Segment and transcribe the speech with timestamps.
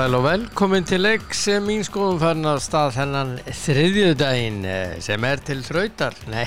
[0.00, 4.94] og sæl og velkomin til leik sem mín skoðum farin af stað hennan þriðjudaginn eh,
[5.04, 6.16] sem er til þrautar.
[6.32, 6.46] Nei,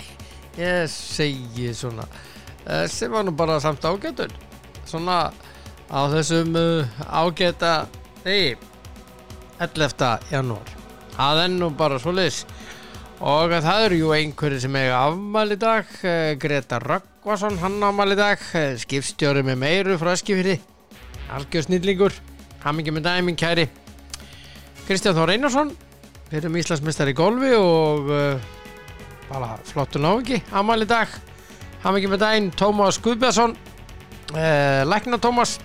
[0.57, 2.07] ég segi svona,
[2.66, 4.34] eh, sem var nú bara samt ágætun.
[4.89, 5.20] Svona
[5.85, 6.57] á þessum
[7.05, 7.76] ágæta,
[8.26, 8.55] nei,
[9.62, 10.09] 11.
[10.34, 10.73] janúar.
[11.13, 12.48] Það er nú bara svo leys.
[13.21, 18.51] Og það eru jú einhverju sem eiga afmæli dag, eh, Greta Röggvason, hann afmæli dag,
[18.57, 20.57] eh, skipstjóri með meiru frá Eskifyrði,
[21.29, 22.23] algjör snillingur.
[22.63, 23.66] Hammingi með dæminn kæri.
[24.88, 25.73] Kristján Þór Einarsson
[26.30, 28.45] fyrir um Íslandsmeistar í golfi og uh,
[29.27, 31.12] bara flottur návingi amal í dag.
[31.84, 35.57] Hammingi með dæminn Tómas Guðbjörnsson uh, Lækna Tómas.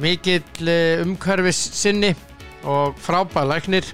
[0.00, 2.14] Mikill uh, umhverfis sinni
[2.64, 3.92] og frábæð læknir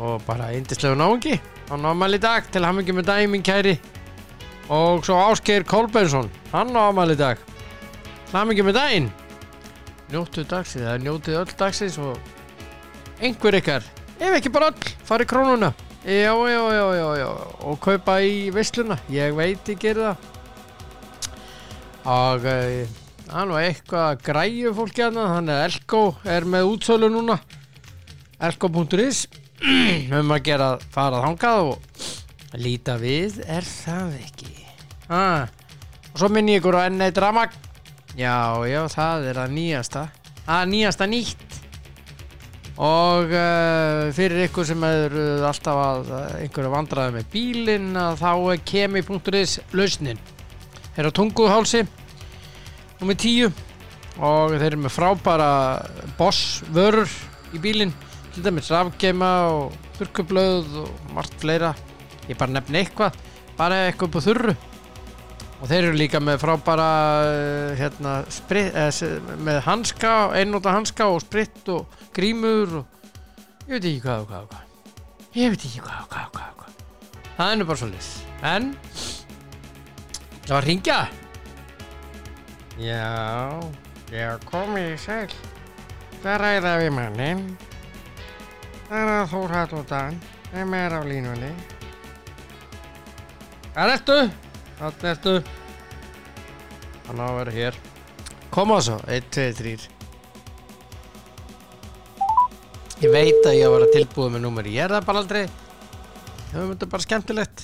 [0.00, 1.36] og bara eindislegu návingi
[1.68, 3.76] hann á amal í dag til Hammingi með dæminn kæri.
[4.72, 7.36] Og svo Ásgeir Kolbensson hann á amal í dag.
[8.32, 9.16] Hammingi með dæminn
[10.12, 12.18] njóttu dagsins, það er njótið öll dagsins og
[13.20, 13.86] einhver ykkar
[14.20, 15.72] ef ekki bara öll, fari krónuna.
[16.04, 17.28] Já, já, já, já, já
[17.68, 20.28] og kaupa í vissluna, ég veit ég gerir það.
[22.08, 22.94] Og uh,
[23.34, 27.36] hann var eitthvað græju fólki að þannig að Elko er með útsölu núna.
[28.40, 29.26] Elko.is
[30.16, 34.54] um að gera farað hangað og líta við er það ekki?
[35.10, 35.50] Ah.
[36.12, 37.54] og svo minn ég ykkur á N1 Ramag
[38.18, 40.02] Já, já, það er að nýjasta.
[40.50, 41.58] Að nýjasta nýtt.
[42.80, 49.58] Og uh, fyrir ykkur sem eru alltaf að einhverju vandraði með bílinn þá er kemi.is
[49.76, 50.22] lausnin.
[50.94, 51.82] Þeir eru á tunguhálsi
[53.00, 53.50] nummið tíu.
[54.18, 55.50] Og þeir eru með frábæra
[56.18, 57.12] boss vörur
[57.54, 57.94] í bílinn.
[58.34, 61.76] Til dæmis rafgeima og þurkublöð og margt fleira.
[62.26, 63.22] Ég bara nefn eitthvað.
[63.60, 64.56] Bara eitthvað upp á þurru
[65.60, 66.88] og þeir eru líka með frábæra
[67.20, 73.84] uh, hérna, sprit, eh, með hanska, einnóta hanska og spritt og grímur og ég veit
[73.84, 74.66] ekki hvað og hvað og hvað.
[75.36, 76.82] Ég veit ekki hvað og hvað og hvað, og hvað.
[77.36, 78.10] það er nú bara svolítið
[78.50, 78.70] en
[80.46, 81.00] það var ringja
[82.80, 83.04] já
[84.10, 85.32] já komið í sæl.
[86.20, 87.44] Það ræða við mannin
[88.88, 91.50] það er Þór Hallóttan sem er á línunni.
[93.70, 94.22] Hvað ertu?
[94.80, 95.32] Þannig ertu.
[97.06, 97.74] Hann á að vera hér.
[98.50, 99.88] Koma svo, 1, 2, 3
[103.00, 105.44] Ég veit að ég á að vera tilbúið með númeri Ég er það bara aldrei.
[106.50, 107.62] Höfum þetta bara skemmtilegt.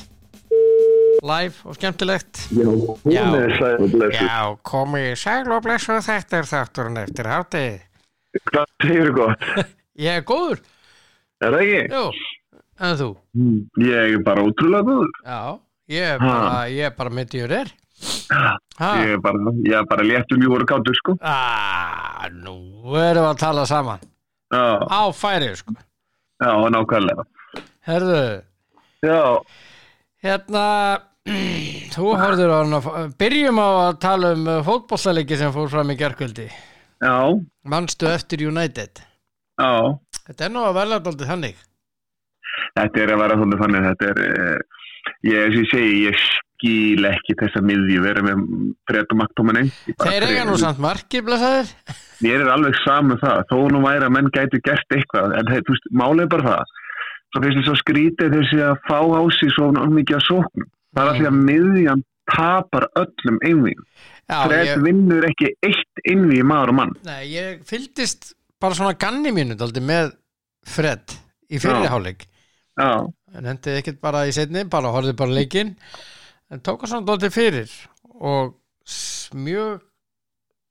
[1.26, 2.44] Live og skemmtilegt.
[2.54, 4.20] Já, hún er sæl og blessuð.
[4.20, 4.38] Já,
[4.70, 7.74] komið í sæl og blessu Þetta er þátturinn eftir hátegi
[8.52, 9.46] Hvað segir þú gott?
[10.06, 10.60] Ég er góður.
[11.40, 11.80] Er það ekki?
[11.96, 13.08] Jú, en þú?
[13.86, 15.14] Ég er bara ótrúlega góður.
[15.24, 15.40] Já,
[15.88, 17.10] ég er bara, ég er bara
[17.60, 17.72] er
[18.76, 19.38] Ha, Ég er bara,
[19.88, 21.14] bara léttum í voru kátur, sko.
[21.22, 24.02] ah, nú erum við að tala saman.
[24.52, 25.72] Já, Á færi, sko.
[26.42, 27.24] Já, nákvæmlega.
[27.86, 28.42] Herðu,
[29.06, 29.40] Já,
[30.22, 30.64] hérna
[31.94, 32.80] þú horfður á hana
[33.18, 37.16] byrjum á að tala um fótbollaleiki sem fór fram í gerkvöldi já,
[37.64, 39.00] Manstu eftir United?
[39.56, 39.72] Já.
[40.26, 41.56] Þetta er nú að verða daldið þannig.
[42.76, 44.75] Þetta er að vera svona þannig, þetta er, eh,
[45.26, 48.42] ég, ég segi, ég skil ekki þessa miðju vera með
[48.88, 49.66] Fred og Maktómanni.
[50.00, 51.72] Þeir eiga nú samt margir blessaðir
[52.24, 55.74] Mér er alveg saman það, þó nú væri að menn gæti gert eitthvað, en þú
[55.74, 56.74] veist, málið er bara það.
[57.26, 60.70] Svo finnst þess að skrítið þessi að fá á sig svo mikið að sóknum.
[60.96, 63.84] Það er að því að miðjan tapar öllum einvíðum.
[64.26, 66.94] Já, Fred ég, vinnur ekki eitt einvíð maður og mann.
[67.06, 68.32] nei, ég fylgdist
[68.62, 69.54] bara svona ganni mínu
[69.86, 70.16] með
[70.66, 71.14] Fred
[71.46, 72.26] í fyrirháleik
[72.74, 75.74] Já, en hendið ekkert bara í setni bara horfið bara leikinn.
[76.50, 77.72] En tók hann svona daldið fyrir
[78.22, 78.54] og
[79.34, 79.82] mjög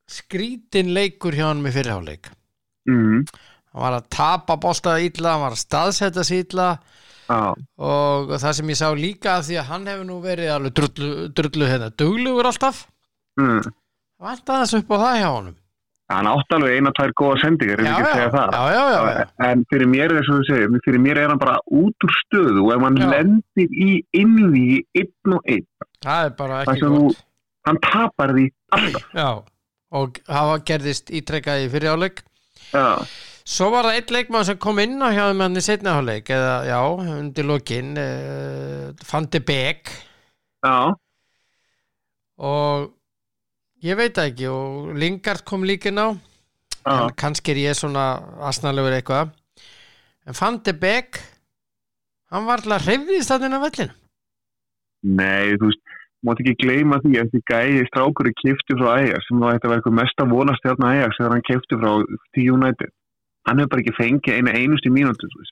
[0.09, 2.29] skrítin leikur hjá hann með fyrirháleik
[2.89, 3.23] mm,
[3.73, 6.67] hann var að tapa bósta illa, hann var að staðsetja sig illa
[7.25, 7.39] já,
[7.81, 11.11] og það sem ég sá líka af því að hann hefur nú verið alveg drullu,
[11.35, 12.85] drullu hérna, duglugur alltaf.
[13.41, 13.65] Mm.
[14.21, 15.55] vant aðeins upp á það hjá honum
[16.13, 18.57] Hann átt alveg eina, tvær góða sendingar, já, já, segja það.
[18.75, 19.23] já.
[19.47, 22.13] En fyrir mér er þess að þú segir, fyrir mér er hann bara út úr
[22.19, 23.89] stöðu og ef hann lendir í
[24.21, 25.65] innvíði einn og einn,
[26.05, 27.23] það er bara Það ekki sem þú- gott
[27.65, 28.45] hann tapar því
[28.77, 29.07] alltaf.
[30.01, 32.21] og hafa gerðist ítrekkað í fyrirháleik
[32.73, 32.85] Já,
[33.45, 36.79] Svo var það eitt leikmann sem kom inn á hjá hann í setnaháleik eða já,
[37.17, 39.89] undir lokin uh, Fandi Beck
[40.65, 40.93] já,
[42.41, 42.91] og
[43.83, 46.15] ég veit það ekki og Lingard kom líka inn á.
[46.85, 49.33] Já, en kannski er ég svona asnalegur eitthvað.
[50.25, 51.19] En Fandi Beck
[52.31, 53.93] hann var alltaf hreyfðist að þennan vellinu
[55.05, 55.95] nei, þú veist,
[56.25, 59.71] mátt ekki gleyma því að því gæði strákur er kiftu frá Ajax sem var þetta
[59.71, 61.91] var eitthvað mest að vonast hérna Ajax þegar hann kiftu frá
[62.33, 62.93] T United.
[63.45, 64.53] Hann hefur bara ekki fengið eina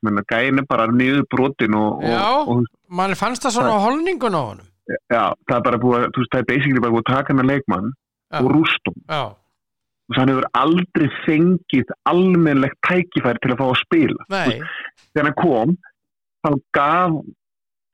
[0.01, 2.21] menn að gæðin er bara niður brotin og, Já.
[2.25, 4.69] og, og mann fannst það svona á holningun á honum.
[4.89, 7.51] Já, það er bara búið að, það er basically bara búið að taka hann að
[7.51, 7.93] leikmann.
[8.41, 15.29] Og rústum og hann hefur aldrei fengið almennlegt tækifæri til að fá að spila þegar
[15.29, 15.77] hann kom
[16.43, 17.23] þá gaf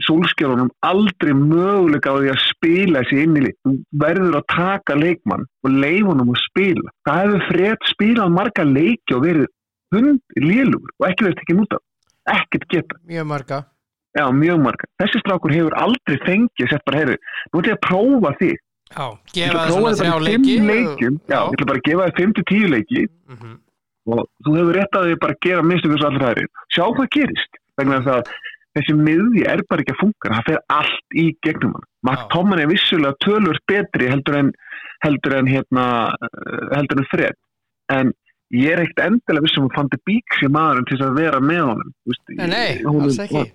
[0.08, 3.56] sólskjörunum aldrei möguleika á því að spila þessi inn í lið.
[3.66, 6.94] Þú verður að taka leikmann og leifunum að spila.
[7.08, 9.50] Það hefur frett spilað marga leiki og verið
[9.96, 11.84] hund lélugur og ekki verið tekið út af.
[12.30, 13.00] Ekkert geta.
[13.10, 13.60] mjög marga
[14.18, 14.88] Já, mjög marga.
[15.00, 17.18] Þessi strákur hefur aldrei fengið sett bara, heyrðu,
[17.52, 18.64] nú ætlum ég að prófa þig.
[18.90, 21.18] Já, gefa það að svona þrjá leiki leikjum.
[21.30, 23.52] Já, ég ætla bara að gefa þig 5-10 leiki Mhm.
[24.10, 26.46] og þú hefur rétt að þig bara að gera mistum þessu allra hæri.
[26.74, 27.60] Sjá hvað gerist.
[27.78, 28.32] Vegna að
[28.78, 30.32] þessi miðji er bara ekki að funka.
[30.34, 31.86] Það fer allt í gegnum hann.
[32.04, 32.28] Mark Já.
[32.34, 34.52] Tomman er vissulega tölvört betri heldur en,
[35.06, 37.36] heldur en, hérna, eh, heldur en Fred.
[37.90, 38.14] En
[38.52, 41.40] ég er ekkert endilega vissum að fann til bíks í maðurinn til þess að vera
[41.40, 41.94] með honum.
[42.30, 43.46] Nei, nei, alls ekki.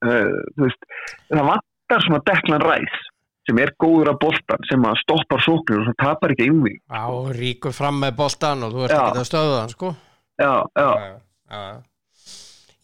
[0.00, 0.82] uh, veist,
[1.28, 3.09] það vantar svona Declan Rice
[3.48, 7.04] sem er góður að boltan sem að stoppar sóknir og sem tapar ekki innví Já,
[7.36, 9.02] ríkur fram með boltan og þú ert Já.
[9.06, 9.94] ekki að stöða hann, sko.
[10.40, 11.14] Já, já, já,
[11.50, 11.64] já.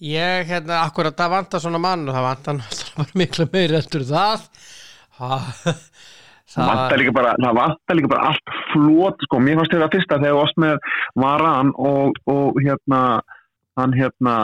[0.06, 4.44] Ég, hérna, akkurat það vantar svona mann og það vantar náttúrulega miklu meiri eftir það.
[5.17, 5.47] Það,
[6.53, 10.19] það vantar líka bara það vantar líka bara allt flót sko, mér fannst þetta fyrsta
[10.20, 10.91] þegar varst með
[11.23, 13.00] Varan og, og hérna
[13.81, 14.35] hann hérna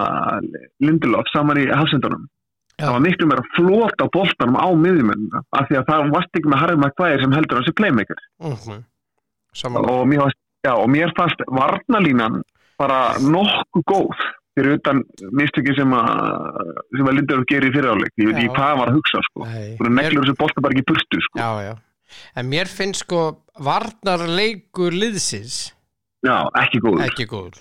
[0.83, 2.25] Lindelof saman í hafsendunum
[2.79, 2.87] Já.
[2.87, 6.53] það var miklu meira flót á boltanum á miðjumennina af því að það varst ekki
[6.53, 8.25] með Harry Maguire sem heldur hans í playmaker.
[8.43, 8.81] Uh
[9.53, 12.39] Saman og mér fannst, já, og mér fannst varnalínan
[12.81, 14.23] bara nokkuð góð
[14.57, 15.03] fyrir utan
[15.37, 16.09] mistöki sem að
[16.97, 19.45] sem að Lindelof gerir í fyriráleik ég veit ekki hvað var að hugsa sko.
[19.45, 21.41] Og neglur þessu bolta bara ekki burtu sko.
[21.41, 21.75] Já, já.
[22.37, 23.21] En mér finnst sko
[23.61, 25.73] varnarleikur liðsins
[26.25, 27.61] já, ekki góð ekki góður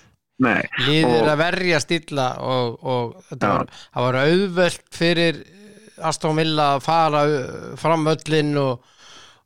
[1.08, 3.66] Og- að verja stilla og, og þetta var,
[4.06, 5.42] var auðvelt fyrir
[6.02, 8.80] Aston Villa að fara uh, fram öllin og,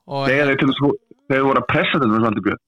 [0.09, 2.63] og þegar þeir, voru að pressa þetta með svolítið björn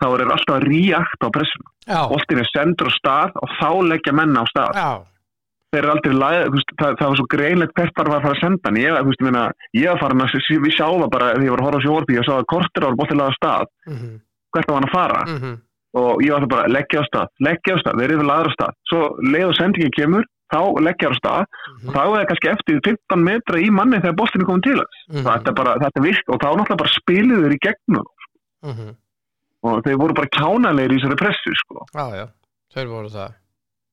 [0.00, 3.52] þá er þeir alltaf að reakta á pressuna já, boltin er sendur á stað og
[3.60, 4.78] þá leggja menna á stað.
[4.80, 4.88] Já,
[5.68, 8.42] þeir eru aldrei læð, veist, það, það var svo greinlegt bara var að fara að
[8.42, 8.78] senda hann.
[8.80, 8.96] Ég,
[9.92, 10.32] var farin að
[10.64, 12.86] við sjá það bara þegar ég var að horfa á sjóvarpi ég sá að kortir
[12.88, 13.70] ára boltin laga á stað.
[13.92, 14.14] Mhm,
[14.56, 15.20] hvert var hann að fara?
[15.28, 15.52] Mhm,
[15.96, 18.56] og ég var það bara leggja á stað, leggja á stað eru við laður á
[18.56, 21.42] stað, svo leið og sendingin kemur þá leggja á stað.
[21.68, 24.76] Mhm, þá er það kannski eftir 15 metra í manni þegar boltin er komin til
[24.78, 27.60] þess mhm, þetta er bara, þetta er virk og þá náttúrulega bara spiluð þeir í
[27.66, 28.08] gegnum.
[28.68, 28.88] Mhm.
[29.68, 31.86] og þeir voru bara kjánalegir í þessari pressu sko.
[31.94, 32.26] Já, já,
[32.74, 33.32] þeir voru það.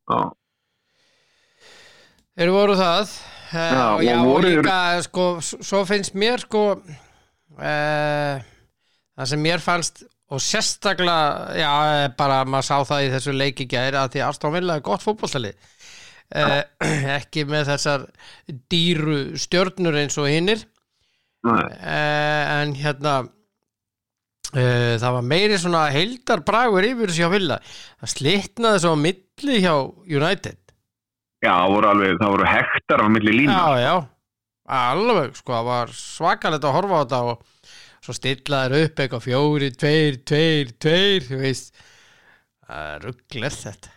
[0.09, 0.19] Já.
[2.35, 3.15] Þeir voru það.
[3.45, 8.41] Uh, Já, og, já, og og líka sko, svo finnst mér sko uh,
[9.15, 10.01] það sem mér fannst
[10.33, 14.31] og sérstaklega já, eh, bara maður sá það í þessu leiki gæri að því að
[14.31, 16.61] Aston Villa er gott fótbollstali uh,
[17.19, 18.07] ekki með þessar
[18.71, 20.65] dýru stjörnur eins og hinnir
[21.45, 23.19] uh, en hérna
[24.55, 27.59] uh, það var meiri svona heildar bragur yfir þessu hjá Villa.
[28.01, 29.73] Það slitnaði svo á milli hjá
[30.09, 30.61] United.
[31.45, 33.55] Já, voru alveg, það voru hektar á milli lína.
[33.55, 33.95] Já, já,
[34.75, 37.43] alveg sko, það var svakalegt að horfa á þetta og
[38.05, 41.83] svo stillaður upp eitthvað fjóri, tveir, tveir, tveir, þú veist.
[42.65, 43.91] Er rugglega þetta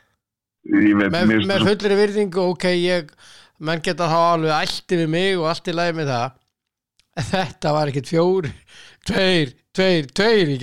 [0.69, 1.15] með,
[1.49, 3.13] með svo- fullri virðingu, ok, ég
[3.65, 6.37] menn geta þá alveg allt við mig og allt í lagi með það.
[7.33, 8.51] Þetta var ekkit fjóri,
[9.09, 10.59] tveir, tveir, tveir í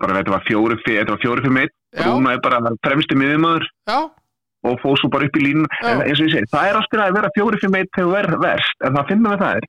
[0.00, 1.72] bara, þetta var fjóri, þetta var fjóri fyrir.
[1.92, 2.02] Já.
[2.06, 3.66] Brúna er bara fremsti miðumöður
[4.64, 5.66] og fóð svo bara upp í línu.
[5.82, 8.28] En eins og ég segi, það er alltaf að vera fjóri fyrir meitt þegar ver,
[8.46, 9.66] verst, en það finnum við það er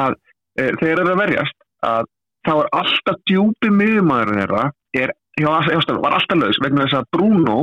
[0.00, 0.18] að
[0.60, 1.58] þegar það er að verjast,
[1.90, 2.08] að
[2.46, 4.64] þá er alltaf djúpi miðumöður þeirra,
[4.96, 7.60] er, hjá, hjá, var alltaf laus vegna þess að Bruno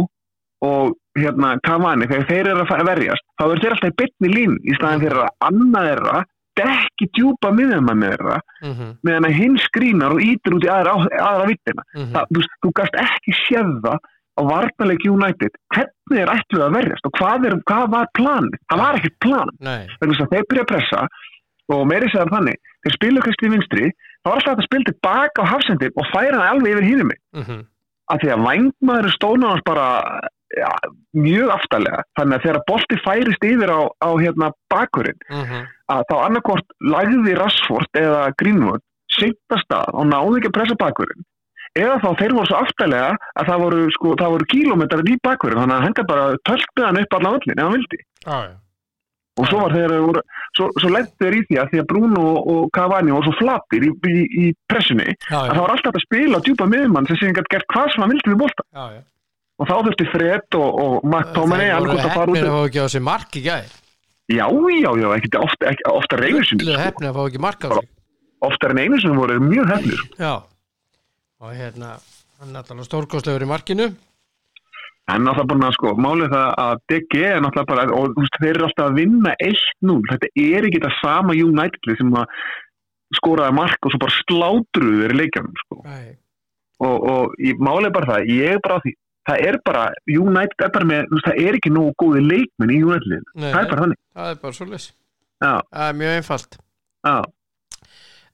[0.66, 4.58] og hérna Cavani, þegar þeir eru að verjast, þá er þeir alltaf í bytni línu
[4.66, 6.26] í staðin fyrir að annað þeirra
[6.58, 11.50] dekki djúpa miðumöður þeirra mhm, meðan að hinn skrínar og ítir út í aðra, aðra
[11.52, 11.86] vittina.
[11.94, 14.00] mhm Það, þú, þú gast ekki það
[14.38, 18.60] á varnarleik United hvernig er ætluð að verjast og hvað, er, hvað var planið?
[18.70, 19.54] Það var ekkert plan.
[19.66, 21.04] Nei, Vegna þess að þeir byrja að pressa
[21.74, 24.90] og meiri segðan þannig, þeir spilu kannski í vinstri, þá var alltaf hægt að spila
[24.92, 27.20] tilbaka á hafsendin og færa hann alveg yfir hínum mig.
[27.36, 27.66] mhm,
[28.08, 29.88] Af því að vangmaður stóna hans bara
[30.56, 30.70] ja,
[31.12, 32.06] mjög aftalega.
[32.16, 37.34] Þannig að þegar bolti færist yfir á, á hérna, bakurinn, mhm að þá annarkvort lagði
[37.38, 38.84] Rashford eða Greenwood
[39.18, 41.28] seinta stað og náði ekki að pressa bakverðin
[41.78, 45.64] eða þá þeir voru svo aftalega að það voru, sko, það voru kílómetrar í bakverðin
[45.64, 48.56] þannig að hann bara tölkt með hann upp öllin ef hann vildi Já, já
[49.38, 50.24] og svo var þeir voru,
[50.58, 53.86] svo, svo lendu þeir í því að því að Bruno og Cavani voru svo flatir
[53.88, 55.14] í, í, í pressunni.
[55.28, 57.70] Já, að já, það var alltaf að spila á djúpa miðmann sem síðan gætt gert
[57.74, 58.86] hvað sem hann vildi við bolta já,
[59.58, 62.58] og þá þurfti Fred og, og McTominay Þeir voru annarkvort að fara út hefnir að
[62.58, 63.78] fá ekki á sig mark í gær.
[64.28, 66.82] Já, já, já, ekkert ofta, ofta sinni Öllu sko.
[66.84, 67.90] hefnir að fá ekki mark á sig.
[68.48, 70.34] Oftar en einu sinni voru mjög hefnir Já.
[71.38, 71.96] Og hérna
[72.38, 73.88] hann er náttúrulega stórkostlegur í markinu
[75.16, 78.40] er náttúrulega búin að sko, málið það að DG er náttúrulega bara, og þú veist,
[78.44, 82.46] þeir eru alltaf að vinna 1-0, þetta er ekki það sama United sem að
[83.16, 85.82] skoraði mark og svo bara slátruðu þeir í leikjanum sko.
[85.88, 86.08] Nei.
[86.84, 88.94] og, og í, málið bara það, ég er bara á því
[89.28, 92.72] það er bara, United er bara með þú veist, það er ekki nógu góði leikmenn
[92.72, 93.26] í United.
[93.36, 94.00] Nei, það er bara þannig.
[94.18, 94.88] Það er bara svo leys
[95.38, 96.58] já, það er mjög einfalt.
[97.08, 97.18] Já,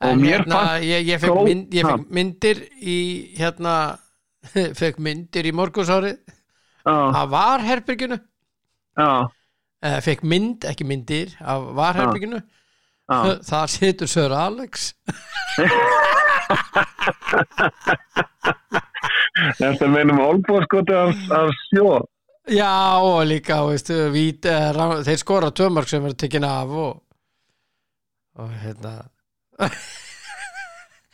[0.04, 3.00] en hérna ég, ég, fekk mynd, ég fekk myndir í
[3.40, 3.76] hérna
[4.82, 6.18] fekk myndir í morgunsárið
[6.90, 7.30] af
[9.84, 13.40] eða fekk mynd, ekki myndir af varherbygginu já.
[13.44, 14.94] þar situr Sör Alex.
[19.60, 21.88] Þetta meinum olbúaskoti af, af sjó?
[22.52, 24.72] Já og líka veistu, vít, eh,
[25.08, 27.04] þeir skora tömark sem er tekin af og,
[28.40, 28.98] og hérna.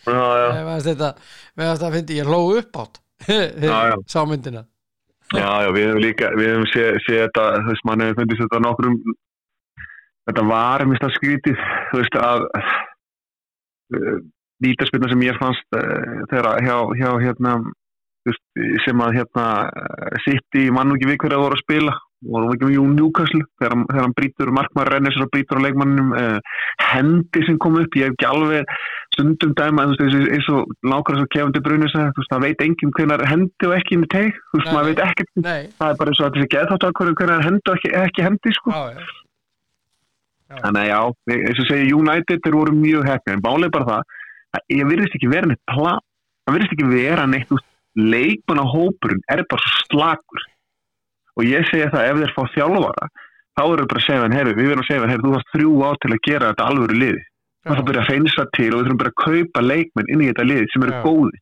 [0.10, 1.10] Já, já, þetta,
[1.94, 4.64] fyndi, ég hló upp átt já.
[5.36, 8.44] Já, já, við hefum líka við hefum séð sé þetta, þú veist, mann hefur fundist
[8.46, 9.00] þetta nokkrum
[10.30, 14.18] þetta var mist að skrítið þú veist að uh,
[14.64, 18.46] vítaspilna sem ég fannst uh, þegar hjá, hjá hérna þú veist,
[18.86, 19.48] sem að hérna
[20.26, 23.46] sitt í mann og ekki við hverja voru að spila voru ekki með Jón Newcastle
[23.62, 26.58] þegar, þegar hann brýtur, markmaður rennir sér og brýtur á leikmanninum uh,
[26.90, 28.74] hendi sem kom upp, ég hef ekki alveg
[29.20, 31.60] stundum dæma, eins og- nákvæmlega svo kefandi
[32.16, 35.00] veist, það veit enginn hvenar hendi og ekki inn í teig, þú veist, maður veit
[35.44, 38.54] nei, það er bara eins og þessi geðþátt ákvörðum hvernig hendi og ekki, ekki hendi
[38.56, 38.72] sko.
[38.72, 38.96] já,
[40.50, 41.00] já, þannig að já,
[41.30, 44.02] við- eins og segja United þeir voru mjög hefni, en bálið bara það
[44.58, 46.00] að ég virðist ekki vera neitt plan
[46.48, 47.52] það virðist ekki vera neitt
[48.00, 50.42] leikmann á hópurinn er bara slagur
[51.38, 53.10] og ég segja það ef þeir fá þjálfara
[53.60, 55.54] þá eru bara að segja hann, herru, við verðum að segja hann, herru, þú varst
[55.54, 57.24] þrjú á til að gera þetta alvöru liði
[57.66, 60.24] það er að byrja að reynsa til og við þurfum bara að kaupa leikmenn inn
[60.24, 61.02] í þetta liði sem eru Já.
[61.06, 61.42] góði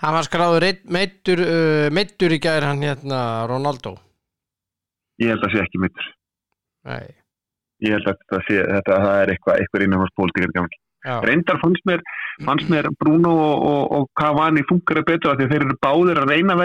[0.00, 3.94] hann var skráður einn meittur, uh, meittur í gær hann hérna Ronaldo.
[5.20, 6.10] Ég held að sé ekki mittur
[6.86, 7.06] nei,
[7.84, 10.76] ég held að þetta sé, þetta, það er eitthvað, eitthvað innan hans pólitíkar
[11.22, 12.00] reyndar fannst mér,
[12.42, 16.56] fannst mér Bruno og, og, og Cavani funkar betur að þeir eru báðir að reyna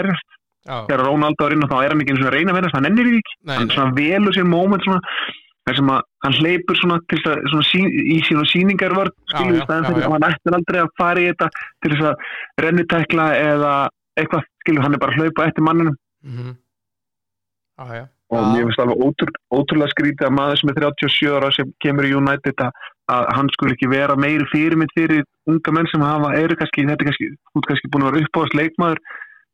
[0.62, 2.76] já, þegar Ronaldo er inn og þá er hann ekki eins og reyna að verjast
[2.78, 3.38] hann ennir því ekki,
[3.76, 5.00] hann velur sér moment svona,
[5.66, 6.96] þar sem að hann hleypur svona,
[7.32, 8.48] að, svona sín, í sín og
[9.92, 10.06] fyrir já.
[10.06, 11.48] að hann ættir aldrei að fara í þetta
[11.82, 13.74] til þess að rennitækla eða
[14.18, 16.56] eitthvað, skilur hann er bara að hlaupa eftir manninum mhm
[17.78, 18.48] já, já, og Já.
[18.52, 22.12] mér finnst alveg ótrú, ótrúlega skrítið að maður sem er 37 ára sem kemur í
[22.16, 22.70] United að,
[23.12, 27.02] að hann skulle ekki vera meiri fyrirmynd fyrir unga menn sem hafa, eru kannski, þetta
[27.04, 29.02] er kannski, þú ert kannski búin að vera uppáðast leikmaður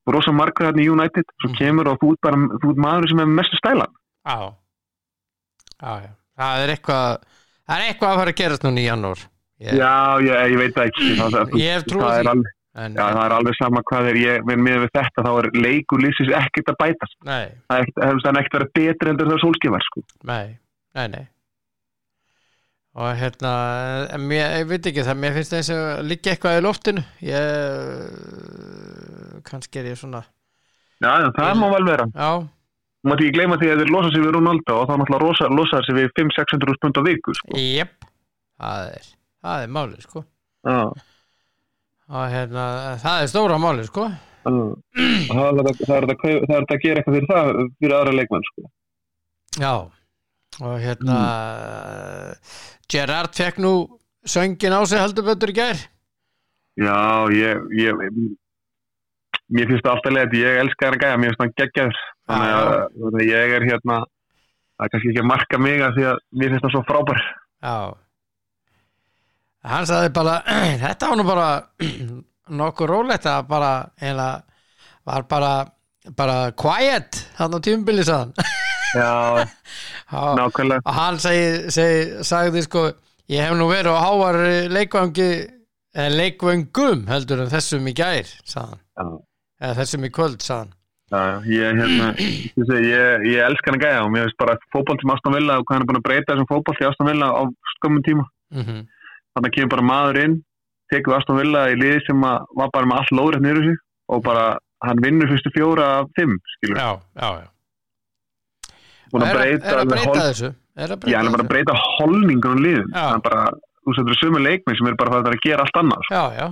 [0.08, 1.58] og rosa margur hérna í United, svo Mhm.
[1.58, 3.92] kemur og þú ert bara, þú ert maður sem er mestu stælan.
[4.26, 4.38] já
[5.82, 6.10] já, já,
[6.42, 7.08] það er eitthvað
[7.68, 9.20] það er eitthvað að fara að gerast núna í janúar
[9.58, 9.92] ég, Já,
[10.22, 11.06] ég, ég veit það ekki.
[11.18, 12.20] Það, það, Ég hef trú á það því.
[12.24, 15.30] er alveg, en, já, það er alveg sama hvað er ég, með, með þetta, þá
[15.42, 17.16] er leikur lýsins ekkert að bætast.
[17.26, 19.98] nei, Það er ekkert, það er að vera betri endur það sólskifar, sko.
[20.30, 20.48] nei,
[20.98, 21.26] nei, nei
[22.98, 23.50] og hérna
[24.10, 27.42] en mér, ég veit ekki það, mér finnst eins og liggja eitthvað í loftinu ég
[29.46, 30.22] kannski er ég svona
[30.98, 32.06] Já, það má vel vera.
[32.10, 32.30] já,
[33.08, 35.46] Þú mátti ekki gleyma því að þeir losa sig við Ronaldo og þá náttúrulega losa,
[35.86, 37.54] sig við 5-600 pund á viku, sko.
[37.56, 37.94] Jep,
[38.60, 39.06] það er
[39.64, 40.20] er málið sko
[40.68, 40.80] Já.
[42.12, 42.64] og hérna,
[43.00, 44.04] það er stóra málið sko
[44.44, 46.06] Það er þetta- að er
[46.84, 47.48] gera eitthvað fyrir það
[47.78, 48.66] fyrir aðra leikmenn sko.
[49.62, 49.72] já
[50.60, 51.16] og hérna
[52.90, 53.72] Gerard fekk nú
[54.26, 55.78] söngin á sig heldur betur í gær
[56.78, 57.94] Já, ég, ég
[59.54, 62.02] mér finnst það alltaf leið ég elska hann gæja, mér finnst hann geggjaður.
[62.28, 62.72] Þannig að
[63.08, 66.52] að ég er hérna það er kannski ekki að marka mig að því að mér
[66.54, 67.24] finnst það svo frábær.
[67.64, 67.78] Já.
[69.68, 70.36] Hann sagði bara
[70.84, 71.48] þetta var nú bara
[72.62, 73.72] nokkuð rólegt að bara
[75.08, 75.52] var bara
[76.16, 78.32] bara quiet hann á tímubili sagðan
[78.96, 79.44] Já,
[80.08, 80.80] nákvæmlega.
[80.80, 82.86] Og hann segi, segi, sagði sko
[83.28, 84.38] ég hef nú verið á háar
[84.72, 85.28] leikvangi
[85.92, 88.80] eða leikvangum heldur en þessum í gær sagðan,
[89.60, 90.74] eða þessum í kvöld sagðan
[91.08, 95.12] já, ég hérna ég, ég, ég elska hann gæja og mér finnst bara fótbolt sem
[95.14, 97.42] Aston Villa og hvað hann er búin að breyta þessum fótbolt í Aston Villa á
[97.78, 98.28] skömmun tíma.
[98.54, 98.86] Mm
[99.38, 100.32] þannig að kemur bara maður inn
[100.90, 103.76] tekur Aston Villa í liði sem að var bara með allt lóðrætt niður sig
[104.10, 104.44] og bara
[104.82, 106.88] hann vinnur fyrstu fjóra af fimm skilur, já,
[107.22, 107.48] já, já.
[109.08, 110.50] Er, að að- breyta er að breyta hol- þessu?
[110.78, 112.90] Er að Já, hann er bara að breyta holningur um.
[112.94, 115.64] Það er bara, þú veist, þetta eru sömu leikmið sem eru bara það að gera
[115.68, 116.02] allt annað.
[116.08, 116.14] sko.
[116.18, 116.48] já, já.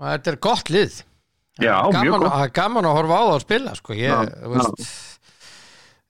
[0.00, 0.98] Og þetta er gott lið
[1.60, 3.96] Já, gaman, er gaman að horfa á það að spila sko.
[3.98, 4.98] ég, þú veist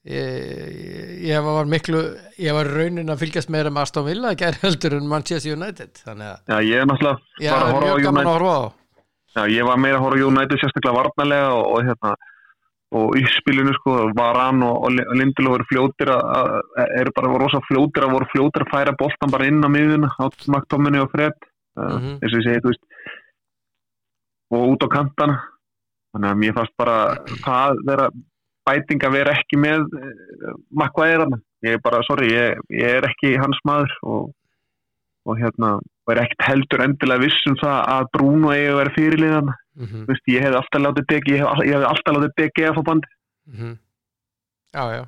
[0.07, 2.01] ég, ég var miklu
[2.41, 6.31] ég var raunin að fylgjast meira með Aston Villa gær heldur en Manchester United þannig
[6.31, 7.17] að Já, ég er náttúrulega
[7.51, 8.27] bara að horfa á United.
[8.27, 8.69] að
[9.31, 12.15] Já, ég var meira að horfa á United sérstaklega varnarlega og, og hérna
[12.91, 17.61] og í spilinu sko, Varan og, og Lindelof eru fljótir að, að eru bara rosa
[17.69, 21.37] fljótir að voru fljótir að færa boltan bara inn á miðuna á Maktominni og Fred
[21.37, 21.47] uh,
[21.95, 22.17] Mhm.
[22.19, 22.83] eins og ég segi, þú veist
[24.51, 25.37] og út á kantana.
[26.11, 26.97] Þannig að mér fannst bara
[27.45, 28.09] það vera
[28.67, 29.87] bæting að vera ekki með
[30.69, 34.29] makva er hann ég er bara, sorry, ég, ég er ekki hans maður og,
[35.29, 38.95] og hérna og er ekkert heldur endilega viss um það að Bruno eigi að vera
[38.97, 42.31] fyrirliðan Mhm, Þú veist, ég hefði alltaf látið DG ég hef, ég hefði alltaf látið
[42.39, 43.11] DG að fá bandi.
[43.47, 43.73] Mhm.
[44.75, 45.03] já, já.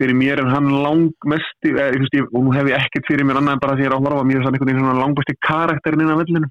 [0.00, 3.38] Fyrir mér er hann langmest eh, ég, ég, og nú hef ég ekkert fyrir mér
[3.40, 5.00] annað en bara því að ég er að horfa mér er hann einhvern veginn svona
[5.00, 6.48] langbæsti karakterin inn á vellinu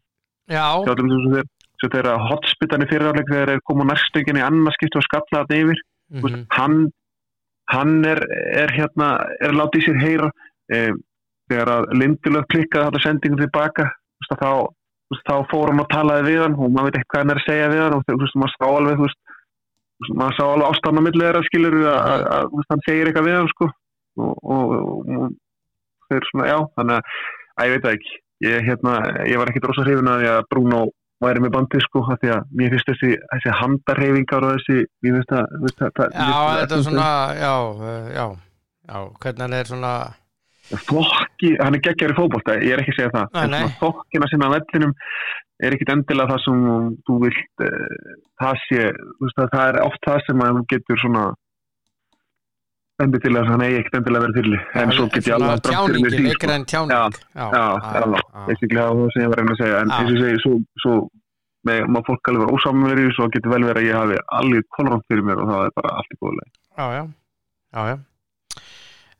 [0.49, 1.47] já, þeir
[1.83, 5.81] svo þegar hotspitan í fyrirarleik þegar þeir koma nærstöngin í annarskiptu og skalla þetta yfir
[6.13, 6.77] mm mhm, hann,
[7.71, 8.19] hann er,
[8.63, 9.09] er hérna
[9.41, 10.29] er látið sér heyra
[10.71, 10.93] eh,
[11.49, 14.51] þegar að Lindelöf klikkaði þetta sendingum tilbaka veist, að þá,
[15.11, 17.41] veist, þá fór hann og talaði við hann og maður veit ekki hvað hann er
[17.41, 19.21] að segja við hann og þú veist, maður sá alveg veist,
[20.11, 23.39] maður sá alveg ástæðan á millið þeirra skilur að, að, að hann segir eitthvað við
[23.39, 23.69] hann sko.
[24.23, 24.73] Og, og,
[25.17, 25.31] og,
[26.11, 27.21] þeir svona, já, þannig að,
[27.57, 28.19] að ég veit það ekki.
[28.43, 28.93] Ég, hérna,
[29.29, 30.81] ég var ekkit rosa hrifin að því að Bruno
[31.23, 35.35] væri með bandið sko því að mér finnst þessi, þessi handarhefingar og þessi, ég veist
[35.35, 37.53] að, veist að það, já, þetta er svona já,
[37.91, 38.25] eh, já,
[38.89, 39.93] já, hvernig hann er svona
[40.73, 44.51] þokki, hann er geggjari fótbolta ég er ekki að segja það, en svona þokkina sinna
[44.51, 44.93] á vellinum
[45.63, 46.63] er ekkit endilega það sem
[47.07, 48.89] þú vilt uh, það sé,
[49.21, 51.25] veist að það er oft það sem að þú getur svona
[53.07, 55.65] endur til að hann eigi ekkit endilega verið til en svo get ég alveg
[56.13, 56.53] því ykkur sko.
[56.57, 56.93] en tjáning.
[56.93, 57.01] Já,
[57.33, 57.47] já,
[57.83, 57.97] það
[59.03, 59.81] það sem ég var að reyna að segja.
[59.83, 60.95] En eins og segi, svo, svo
[61.67, 65.05] með, má fólk alveg vera ósamverið svo getur vel verið að ég hafi alveg kolrand
[65.09, 67.03] fyrir mér og það er bara allt í góðlega já,
[67.77, 67.95] já, já.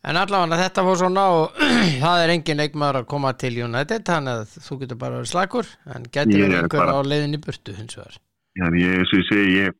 [0.03, 1.61] En allavega þetta fór svona og
[2.03, 5.71] það er engin leikmaður að koma til United þannig að þú getur bara verið slakur
[5.95, 8.19] en getur er einhver bara- á leiðin í burtu hins vegar?
[8.53, 9.07] Já, ég, ég
[9.53, 9.79] ég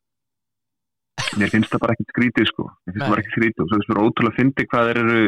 [1.40, 2.66] mér finnst það bara ekkert skrítið sko.
[2.70, 3.64] Mér finnst það bara ekkert skrítið.
[3.64, 5.22] Og svo finnst mér ótrúlega að fyndi hvað þeir eru,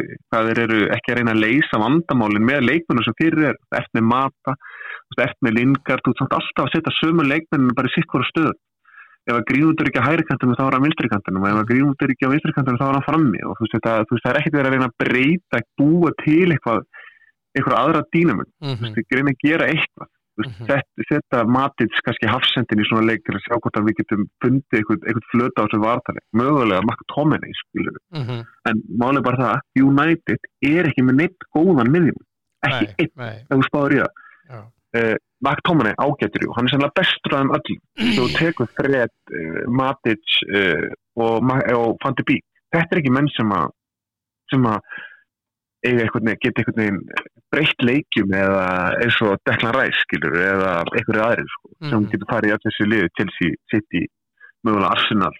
[0.65, 4.51] eru ekki að reyna að leysa vandamálin með leikmennu sem fyrir er, eftir með mata
[5.15, 8.55] eftir með lingard, þú samt alltaf að setja sömu leikmenninu bara í sikkur stöð.
[9.25, 11.45] Ef að gríðundur ekki á hægri kantinum þá er hann vinstri kantinum.
[11.45, 13.39] Og ef að gríðundur ekki á vinstri kantinum þá er hann frammi.
[13.45, 16.09] Og þú veist, þetta, þú veist það er ekkert verið að reyna að breyta búa
[16.21, 16.79] til eitthvað
[17.55, 17.79] eitthvað
[20.37, 20.65] mm að Mhm.
[20.67, 24.23] þetta, þetta matins kannski hafsendin í svona leik til að sjá hvort að við getum
[24.43, 27.97] fundið eitthvað, eitthvað flöta á þessu vartali mögulega makka tóminni skilur.
[28.11, 28.41] -hmm.
[28.69, 32.19] en málið bara það United er ekki með neitt góðan miðjum
[32.67, 34.13] ekki nei, einn, nei, ef þú spáður í það.
[34.95, 37.79] Uh, Mark Tóminni ágættur jú, hann er sennilega bestur af þeim öllum.
[38.15, 40.23] Þú tekur Fred, uh, Matic
[40.55, 40.87] uh,
[41.19, 42.43] og, Ma- og Van de Beek.
[42.71, 43.67] Þetta er ekki menn sem að
[44.51, 44.79] sem að
[45.85, 46.99] geta einhvern veginn
[47.53, 48.65] breytt leikjum eða
[49.03, 52.09] eins og Declan Rice skilur eða einhverju aðrir sko, sem Mhm.
[52.11, 54.01] getur farið í allir þessu liðu Chelsea, City,
[54.65, 55.35] mögulega Arsenal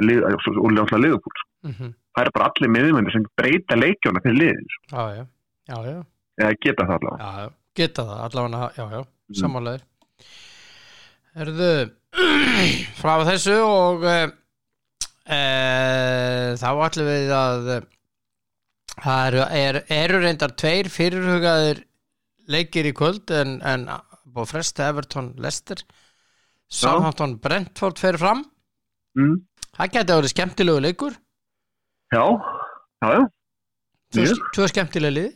[0.00, 1.48] lið, og ljóðlega liðupúl sko.
[1.70, 5.24] mm það er bara allir miðjumenni sem breyta leikjuna fyrir liðin sko, já,
[5.68, 5.98] já, já,
[6.40, 7.50] eða geta það allavega.
[7.76, 9.34] Geta það allavega, já, já, Mm.
[9.40, 9.82] sammálaðir.
[11.36, 11.90] Erðu
[13.00, 15.40] frá þessu og e,
[16.56, 17.68] þá ætlum við að
[19.02, 21.82] það eru, er, eru reyndar tveir fyrirhugaðir
[22.50, 23.88] leikir í kvöld en, en
[24.24, 25.80] búið fresta Everton Leicester.
[26.66, 28.44] Southampton Brentford fer fram.
[29.16, 29.40] Mm.
[29.78, 31.14] það geti verið skemmtilegu leikur.
[32.12, 32.24] Já,
[33.02, 33.22] já, já.
[34.54, 35.32] Tvö skemmtilega liði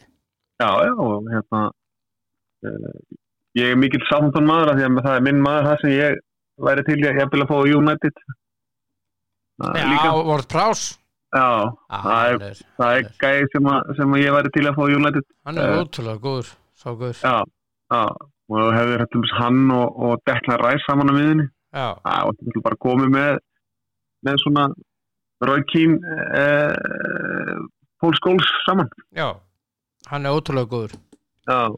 [0.61, 0.92] Já, já,
[1.33, 1.62] hérna
[2.68, 2.99] uh,
[3.57, 6.18] ég er mikill samfónn maður af því að það er minn maður það sem ég
[6.61, 8.23] væri til ég að fá United.
[9.61, 11.00] Já, Ward Prowse
[11.35, 11.47] já,
[11.90, 15.27] Já, það er, er, það er gæði sem, sem ég væri til að fá United.
[15.47, 17.35] Hann er eh, ótrúlega góður sá góður já,
[17.93, 18.03] já,
[18.51, 22.64] og hefur hættum hann og, og Declan Rice saman á miðunni Já, já, og þú
[22.64, 23.37] bara komið með
[24.27, 24.71] með svona
[25.71, 25.97] Keane
[26.37, 27.61] uh,
[28.01, 28.90] Paul Scholes saman.
[29.16, 29.31] Já
[30.11, 30.97] hann er ótrúlega góður.
[31.49, 31.71] Já,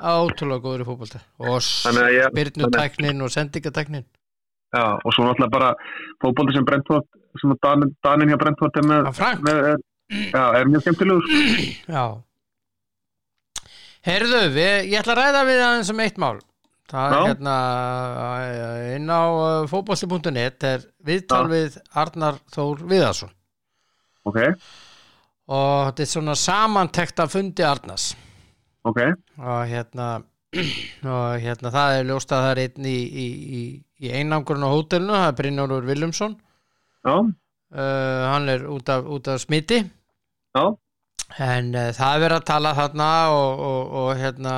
[0.00, 1.20] ótrúlega góður í fótbolta.
[1.42, 4.06] Og byrnutæknin og sendingatæknin
[4.74, 5.70] já, og svo náttúrulega bara
[6.22, 7.06] fótbolti sem Brentford
[7.40, 9.10] sem að Danin, Danin hjá Brentford er með,
[9.44, 9.84] með er,
[10.30, 11.28] já, er mjög skemmtilegur.
[11.88, 12.04] Já.
[14.04, 16.36] Heyrðu, við, ég ætla að ræða við aðeins um eitt mál.
[16.92, 17.28] Það er Já.
[17.30, 17.54] hérna
[18.92, 19.22] inn á
[19.70, 23.32] fótbolti.net er viðtal við Arnar Þór Viðarsson.
[24.28, 24.38] Ok,
[25.52, 28.12] og þetta er svona samantekt af fundi Arnars.
[28.84, 29.00] Ok,
[29.40, 30.08] og hérna
[31.16, 33.26] og hérna það er ljóst að það er einn í, í,
[33.58, 33.62] í,
[34.04, 36.36] í einangurinn á hótelinu, það er Brynjólfur uh,
[37.74, 39.80] hann er út af, út af smiti.
[40.54, 40.64] Já,
[41.42, 44.54] en uh, það er verið að tala þarna og, og, og hérna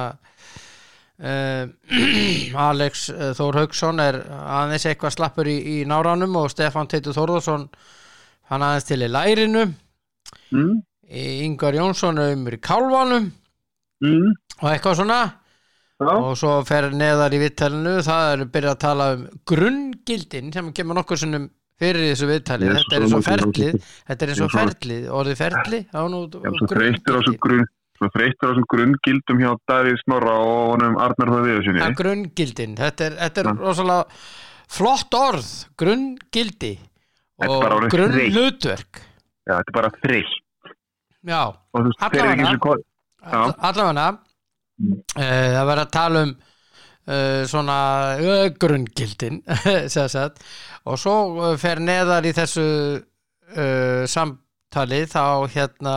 [1.23, 3.07] uh, Alex
[3.39, 7.69] Þór Haugsson er aðeins eitthvað slappur í, í náránum og Stefán Teitur Þórðarsson
[8.51, 9.65] hann aðeins til í lærinu.
[10.55, 10.77] Mm,
[11.47, 13.31] Ingar Jónsson er um í kálvanum
[14.05, 14.31] mm,
[14.61, 15.21] og eitthvað svona.
[15.97, 20.67] Já, og svo fer neðar í viðtalinu það er byrjað að tala um grunngildin sem
[20.77, 21.47] kemur nokkur sinnum
[21.81, 23.79] fyrir þessu viðtali, þetta er eins og ferlið.
[24.09, 26.51] þetta er eins og ferlið, orðið ferli þá er nú já,
[27.97, 31.81] svo þreytur á svo grunngildum hjá Davíð Snorra og honum Arnar Þór Viðarsinni.
[31.81, 34.05] ja, grunngildin, þetta er, þetta er rosalega
[34.77, 35.49] flott orð.
[35.79, 36.73] Grunngildi
[37.47, 37.55] og
[39.47, 40.37] Já, þetta er bara þreytt.
[41.27, 41.43] já,
[41.77, 43.55] Allavega.
[43.71, 44.07] allavega.
[44.77, 44.93] Mm.
[44.93, 45.23] uh,
[45.57, 46.33] það verður að tala um
[47.07, 47.79] svona
[48.19, 49.43] uh, grunngildin
[49.95, 50.43] sem sagt.
[50.85, 52.65] og svo uh, fer neðar í þessu
[52.99, 55.23] uh, samtali þá
[55.55, 55.95] hérna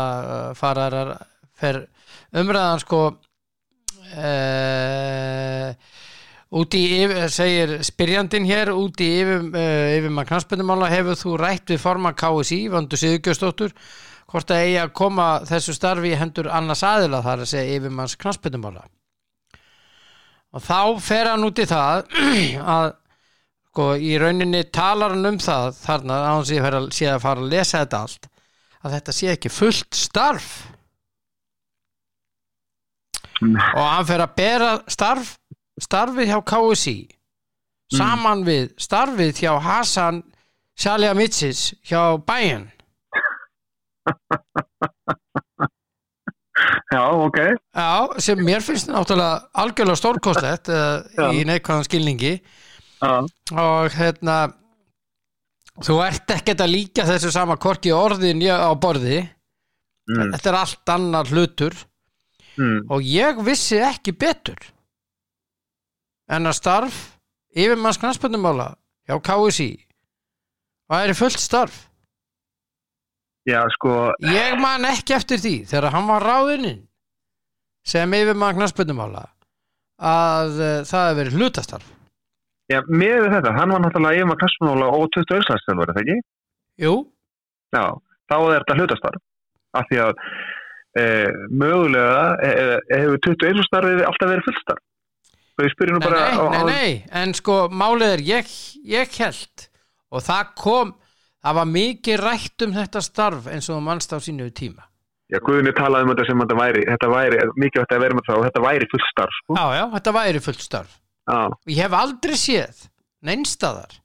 [0.57, 1.17] farar
[1.57, 1.87] fer
[2.37, 3.01] umræðan sko
[4.17, 5.73] uh,
[6.59, 11.35] út í yfir, segir spyrjandinn hér út í yfir, uh, yfir maður knarspöndumála hefur þú
[11.41, 13.75] rætt við forman KSI vandu Sigurgjörsdóttur
[14.29, 18.85] hvort að eigi að koma þessu starfi hendur annars aðila þar að segja yfirmanns knarspöndumála
[20.55, 22.07] og þá fer hann út í það
[22.77, 22.87] að
[23.69, 27.51] sko, í rauninni talar hann um það þarna hann sé að, sé að fara að
[27.53, 28.29] lesa þetta allt
[28.79, 30.51] að þetta sé ekki fullt starf
[33.39, 33.55] Mm.
[33.55, 35.29] og hann fer að bera starf,
[35.79, 36.95] starfið hjá KSI
[37.95, 40.17] saman við starfið hjá Hasan
[40.75, 42.65] Salihamidzic hjá Bayern
[46.91, 47.37] já, ok,
[47.75, 51.27] Já, sem mér finnst náttúrulega algjörlega stórkostlegt Já.
[51.33, 52.33] í neikvæðan skilningi.
[52.99, 53.13] Já,
[53.55, 54.37] og hérna
[55.79, 59.21] þú ert ekkert að líka þessu sama korki orðin á borði.
[60.09, 61.77] Mm, þetta er allt annar hlutur.
[62.59, 64.57] Mm, og ég vissi ekki betur
[66.29, 66.97] en að starf
[67.55, 68.73] yfirmanns knarspöndumála
[69.09, 69.69] hjá KSI
[70.91, 71.88] væri fullt starf
[73.47, 73.93] já, sko,
[74.25, 76.81] ég man ekki eftir því þegar hann var ráðininn
[77.87, 79.23] sem yfirmann knarspöndumála
[79.99, 81.87] að uh, það hefur verið hlutastarf
[82.69, 86.19] já, með þetta, hann var náttúrulega yfir klassmála og 20 auðslagsstjálfur, þetta ekki?
[86.85, 86.93] Jú,
[87.75, 87.83] Já,
[88.31, 89.21] þá er þetta hlutastarf,
[89.77, 90.13] af því að
[90.97, 91.03] e,
[91.53, 94.83] mögulega e, e, hefur 20 auðslagstarfið alltaf verið fullstarf.
[95.59, 98.51] Nei, nei, á- nei, á- nei, en sko málið er ég,
[98.87, 99.65] ég held
[100.15, 100.93] og það kom
[101.45, 104.85] það var mikið rætt um þetta starf eins og mannst á sínu tíma
[105.29, 108.39] Já, Guðinni talaði um þetta sem þetta væri, þetta væri mikið að vera með það
[108.39, 109.57] og þetta væri fullstarf, sko.
[109.59, 110.95] Já, já, þetta væri fullt starf
[111.29, 112.81] Já, ég hef aldrei séð
[113.29, 113.99] neinstaðar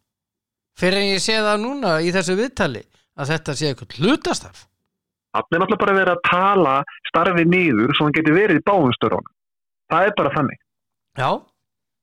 [0.77, 4.67] fyrir en ég sé það núna í þessu viðtali að þetta sé eitthvað hlutastarf
[5.35, 6.75] hann er náttúrulega bara verið að tala
[7.09, 9.33] starfið niður svo hann geti verið í báðumstörunum.
[9.91, 10.61] Það er bara þannig.
[11.19, 11.31] Já,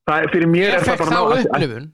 [0.10, 1.20] Það fyrir mér ég er það bara...
[1.38, 1.90] upplifun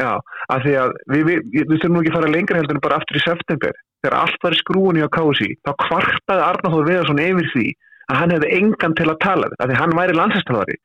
[0.00, 0.12] Já,
[0.54, 2.98] af því að við, við, við, þurfum nú ekki að fara lengra heldur en bara
[3.00, 3.74] aftur í september.
[4.00, 7.66] Þegar allt var í skrúinu á KSI, þá kvartaði Arnáður Viðarsson yfir því
[8.10, 9.50] að hann hefði engan til að tala.
[9.60, 10.78] Af því hann væri landsestalari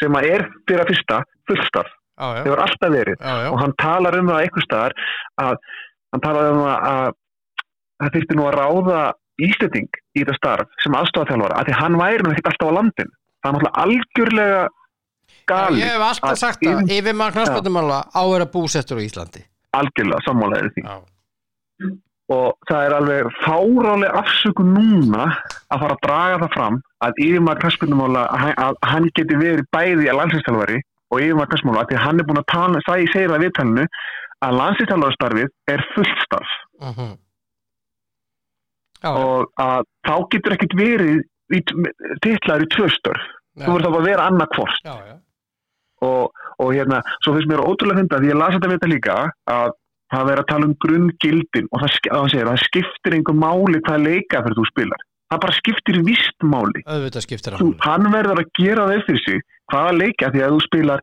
[0.00, 1.92] sem að er fyrir að fyrsta fullstarf.
[2.16, 3.18] Já, já, Hefur alltaf verið.
[3.20, 4.94] já, já, Og hann talar um það eitthvað staðar
[5.44, 5.58] að
[6.14, 7.14] hann talar um það að
[8.00, 9.02] það þyrfti nú að ráða
[9.46, 13.10] Íslanding í þetta starf sem aðstofaþjálfara af því hann væri nú ekkert alltaf á landin.
[13.44, 14.62] Það er náttúrulega algjörlega
[15.26, 18.98] já gali, Ég hef alltaf að sagt það, yfir maður knarspöndumála á að vera búsettur
[18.98, 19.44] á Íslandi.
[19.76, 20.86] Algjörlega sammálaðið því.
[20.86, 20.96] Já,
[22.32, 25.26] og það er alveg fárálega afsökun núna
[25.70, 28.24] að fara að draga það fram að yfirmaður knastbyrnumála
[28.66, 30.80] að hann geti verið bæði að landsinstalvari
[31.12, 33.44] og yfirmaður knastbyrnumála að því að hann er búin að tala, það ég segir það
[33.44, 33.86] viðtalinu
[34.46, 36.58] að landsinstalvarstarfið er fullt starf.
[36.82, 37.14] Mhm.
[39.04, 41.18] Já, og að þá getur ekkert verið
[41.54, 41.58] í,
[42.24, 43.32] titlaður í tvö störf
[43.64, 44.26] þú verður þá að vera
[44.84, 44.94] já,
[46.06, 49.16] og, og hérna, svo finnst mér ótrúlega fynda því ég las þetta við þetta líka
[49.56, 49.74] að
[50.12, 53.16] það verður að tala um grunngildin og það, sk- að hann segir, að það skiptir
[53.16, 55.00] einhver máli hvaða leika fyrir þú spilar.
[55.26, 56.82] Það bara skiptir vist máli.
[57.58, 59.40] Þú, hann verður að gera það fyrir sig
[59.72, 61.02] hvaða leika því að þú spilar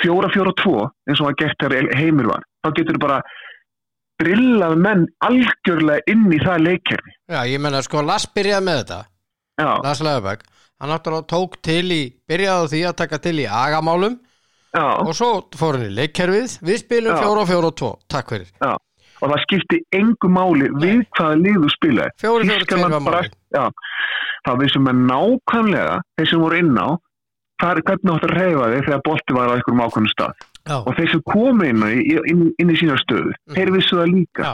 [0.00, 0.76] fjóra, fjóra, tvo
[1.10, 3.18] eins og að gert þér heimir var þá getur þú bara
[4.20, 7.12] drillað menn algjörlega inn í það leikkerfi.
[7.32, 8.98] Já, ég menna sko, Lars byrjaði með þetta.
[9.84, 10.42] Lars Leifberg,
[10.80, 14.18] hann náttúrulega tók til í byrjaði því að taka til í agamálum
[14.74, 16.58] já, og svo fór hann í leikkerfið.
[16.62, 17.22] Við spilum Já.
[17.26, 18.48] 4 og 4 og 2, takk fyrir.
[18.62, 18.76] Já.
[19.20, 23.00] og það skipti engu máli við hvaða lið þú spilaði Fjóri, fjóri, tveir Þýskaland var
[23.04, 23.30] bara- máli.
[23.52, 23.64] já,
[24.46, 26.88] þá vissum við nákvæmlega þeir sem voru inn á
[27.60, 30.32] hvar, hvernig áttu að reyfa þig þegar bolti var á einhverjum ákveðnum stað.
[30.70, 33.54] Já, og þeir sem komu inn, í, inn, inn í sína stöðu Mhm.
[33.58, 34.44] þeir vissu það líka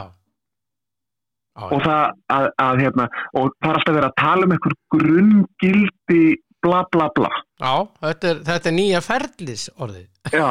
[1.57, 1.63] já.
[1.63, 2.03] Já, og það
[2.37, 6.21] að, að hérna og það er alltaf verið að tala um einhver grunngildi
[6.65, 7.31] bla bla bla.
[7.61, 10.49] Já þetta, er, þetta er nýja ferlis orðið já,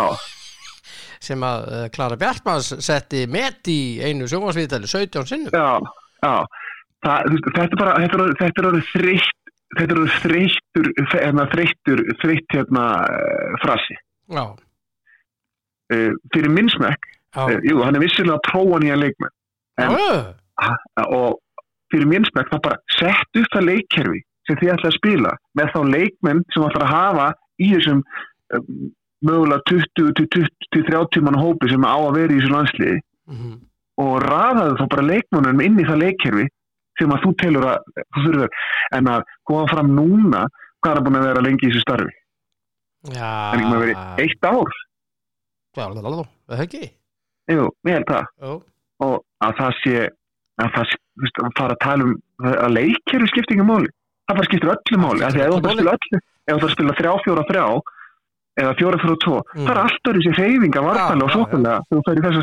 [1.29, 5.55] sem að uh, Klara Bjartmanns setti met í einu sjónvarsviðtali 17 sinnum.
[5.55, 5.81] já,
[6.27, 6.37] já.
[7.07, 9.35] Það, veist, þetta er bara þetta er, þetta er orðið þreytt
[9.77, 13.97] þetta er orðið þreyttur hérna, þreyttur, þreytt hérna eh, frasi.
[14.33, 14.45] Já,
[15.93, 19.35] uh, fyrir minnsmekk, já, uh, jú, hann er vissilega að prófa nýja leikmenn.
[19.77, 20.17] Já, en- já,
[21.07, 21.39] og
[21.93, 25.81] fyrir minnsmekk það bara sett upp það leikkerfi sem þið ætla að spila með þá
[25.93, 27.29] leikmenn sem ætla að hafa
[27.63, 28.03] í þessum
[28.57, 28.91] um,
[29.27, 32.99] mögulega 20-30 mann hópi sem á að vera í þessu landsliði.
[33.33, 33.55] Mhm,
[33.97, 36.47] og raðaðu þá bara leikmennum inn í það leikkerfi
[37.01, 38.61] sem að þú telur að þú þurfur
[38.99, 40.43] en að koma fram núna
[40.85, 42.15] hvað er búin að vera lengi í þessu starfi?
[43.07, 43.53] Já.
[43.55, 44.77] en ekki með verið eitt ár.
[45.77, 46.85] Já, lalala, er það ekki?
[47.53, 48.55] Jú, ég held það.
[49.07, 49.97] Og að það sé
[50.63, 52.15] að að fara að tala um
[52.53, 53.91] að leikkerfi skiptir ekki máli.
[54.27, 56.71] Það bara skiptir öllu máli að ef þú ætlar að spila öllu ef þú ætlar
[56.71, 57.67] að spila þrjá, fjóra, þrjá
[58.57, 59.67] eða fjóra, fjóra, tvo Mm.
[59.67, 61.33] það er alltaf þessi reyfinga Já, vartanlega og
[62.25, 62.39] þess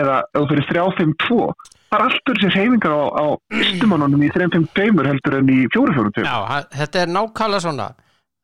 [0.00, 3.24] eða þú fyrir þrjá, fimm, tvo það er alltaf þessi reyfingar á,
[3.62, 6.30] ystumannunum í þrejum, fimm, tveimur heldur en í fjóra, fjóra, tveimur.
[6.32, 7.88] Já, ha- þetta er nákvæmlega svona.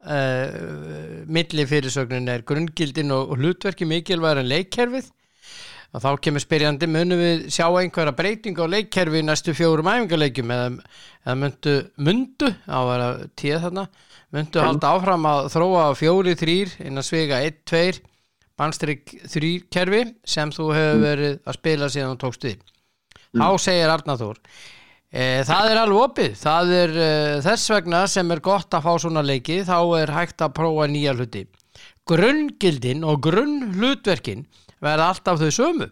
[0.09, 5.09] Uh, milli fyrirsögnin er grunngildin og, og hlutverki mikilvægur en leikkerfið
[5.88, 10.53] og þá kemur spyrjandi munum við sjá einhverja breyting á leikkerfi í næstu fjórum æfingarleikjum
[10.53, 10.68] eða,
[11.24, 13.09] eða myndu, myndu á að vera
[13.40, 13.87] tíð þarna
[14.37, 18.03] myndu halda áfram að þróa fjóri þrýr innan svega 1-2
[18.59, 22.59] bannstrykk þrýr kerfi sem þú hefur verið að spila síðan þú tókst við.
[23.38, 24.40] Þá segir Arnaþór
[25.12, 26.33] e, það er alveg opið.
[26.40, 27.11] Það er e,
[27.44, 31.14] þess vegna sem er gott að fá svona leiki þá er hægt að prófa nýja
[31.16, 31.44] hluti.
[32.09, 34.46] Grunngildin og grunnhlutverkin
[34.84, 35.88] verða alltaf þau sömu.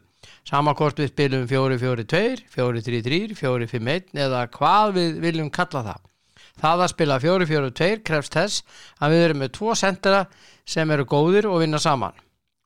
[0.46, 6.03] Sama hvort við spilum 4-4-2 4-3-3, 4-5-1 eða hvað við viljum kalla það.
[6.57, 8.62] Það að spila 4-4-2 krefst þess
[9.03, 10.22] að við erum með tvo sendera
[10.66, 12.16] sem eru góðir og vinna saman.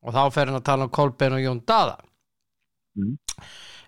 [0.07, 1.99] Og þá fer hann að tala um Kolben og Jón Dada
[2.99, 3.13] Mm.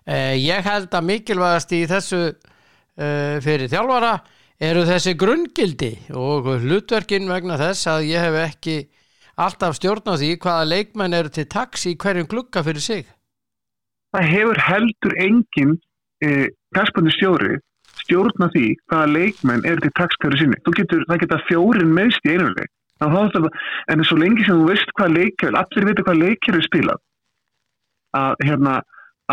[0.07, 4.13] eh, ég held að mikilvægast í þessu eh, fyrir þjálfara
[4.63, 8.77] eru þessi grunngildi og hlutverkin vegna þess að ég hef ekki
[9.37, 13.05] alltaf stjórn á því hvaða leikmenn eru til taks í hverjum glugga fyrir sig
[14.13, 15.77] það hefur heldur engin
[16.21, 17.57] eh, kastbundu stjóri
[18.03, 20.59] stjórna því hvaða leikmenn er til takskæri sinni.
[20.65, 22.71] Þú getur, það geta fjórin meðst í einu leik.
[23.01, 26.21] Þannig að það er en svo lengi sem þú veist hvað leikjör, allir vita hvað
[26.21, 27.01] leikjör er spilað,
[28.19, 28.75] að hérna,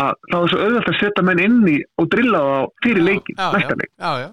[0.01, 3.37] að þá er svo auðvitað að setja menn inn í og drilla á fyrir leikin,
[3.37, 3.91] já, næsta já, leik.
[3.95, 4.29] já, já,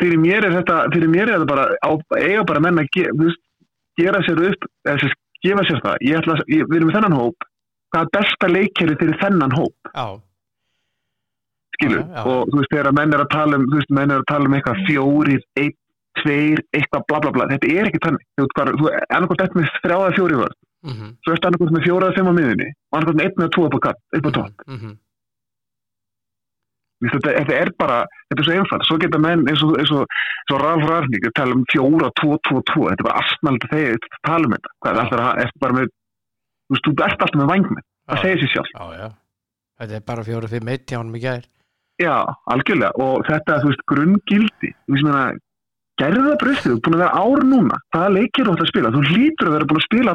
[0.00, 3.02] Fyrir mér er þetta, fyrir mér er þetta bara, á, eiga bara menn að ge,
[3.12, 3.42] þú veist,
[4.00, 6.00] gera sér upp, eða sagt, gefa sér það.
[6.08, 7.46] Ég ætla, ég, við erum með þennan hóp,
[7.94, 9.92] hvað er besta leikjör fyrir þennan hóp?
[9.94, 10.06] já,
[11.76, 12.24] skilur, Já, já.
[12.28, 14.48] og þú veist, þegar menn er að tala um, þú veist, menn er að tala
[14.50, 15.76] um eitthvað fjórir, einn,
[16.20, 20.10] tveir, eitthvað bla bla bla, þetta er ekki þannig, þú veist, annarkvæmt eftir með þrjáða
[20.18, 20.56] fjóri vörð,
[20.90, 23.64] mhm, svo ertu annarkvæmt með fjóraða fimm á miðunni, og annarkvæmt með einn eða tvo
[23.68, 24.92] upp á katt, upp á tótt, mm.
[27.00, 30.04] Þetta, þetta er bara, þetta er svo einfalt, svo geta menn eins og, eins og,
[30.04, 33.96] eins og Ralf Rarník, tala um fjóra, tvo, tvo, tvo, þetta er bara astnald þegar
[34.04, 37.02] þú tala um þetta, hvað er alltaf, að- ertu bara með, þú veist, þú ert
[37.24, 38.70] alltaf með vangmenn, það segir sér sjálf.
[38.76, 39.08] já, já.
[39.80, 41.44] Þetta er bara 4-5-1 hjá hann í gær.
[42.00, 42.16] Já,
[42.52, 42.90] algjörlega.
[43.00, 44.70] Og þetta, þú veist, grunngildi.
[44.84, 45.32] Þú veist, meina,
[46.00, 48.70] gerðu það breystið þú ert búin að vera ár núna, hvaða leikir þú ætti að
[48.72, 48.92] spila?
[48.92, 50.12] Þú hlýtur að vera búin að spila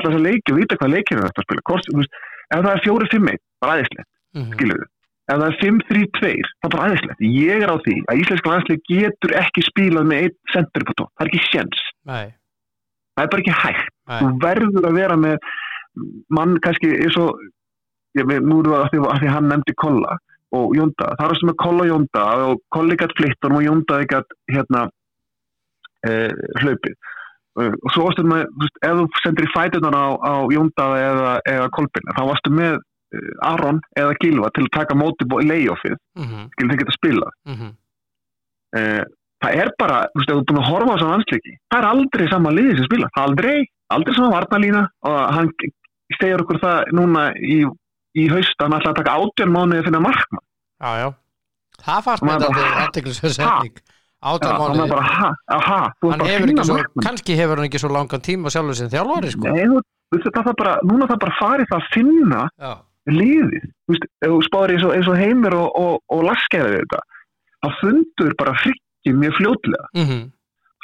[5.25, 6.45] þú að þú ef það er 4-5-1, bara aðeinslegt Mhm, skilur við, ef það er
[6.45, 10.09] 5-3-2 það er bara aðeinslegt, ég er á því að íslenska landsleik getur ekki spilað
[10.11, 12.25] með eitt sendur på tó, það er ekki sjens nei,
[13.15, 15.49] það er bara ekki hægt, þú nei, verður að vera með
[16.29, 17.33] mann kannski eins og
[18.15, 20.13] nú er það að því, að hann nefndi Kolla
[20.55, 23.97] og Jónda, það er sem með Kolla og Jónda og Kolli gætt flittunum og Jónda
[24.07, 24.85] gætt hérna
[26.07, 26.95] eh, hlaupið.
[27.59, 31.33] Eh, og svo varstu með, þú ef þú sendir í fætunar á, á Jónda eða,
[31.49, 32.77] eða Kolbin þá varstu með
[33.45, 37.73] Aron eða Gilva til að taka móti í layoffið, mhm, skilur þeir geta spila mhm.
[38.75, 39.03] Eh,
[39.43, 41.79] það er bara, þú veist, ef þú er búin að horfa á þessu landsleiki, það
[41.79, 43.57] er aldrei sama liði sem spila, aldrei,
[43.95, 45.51] aldrei sama varnalína og hann
[46.17, 47.59] segir okkur það núna í,
[48.19, 50.45] í haust að hann ætla að taka átjörn mánuði að finna markmann.
[50.83, 51.07] Já, já.
[51.85, 52.63] Það fannst maður þetta
[54.41, 55.01] hann er mánuði.
[56.15, 59.51] Hann hefur ekki svo, kannski hefur hann ekki svo langan tíma sjálfur sem þjálfari, sko.
[59.53, 59.81] Nei, þú,
[60.15, 62.71] veist, það bara, núna það bara farið það að finna Já,
[63.11, 63.65] liðið.
[63.85, 67.01] Þú veist, ef þú spáir eins og, eins og heimir og, og, og laskæði þetta
[67.65, 69.39] þá fundur bara frikkið mjög
[69.95, 70.19] mhm,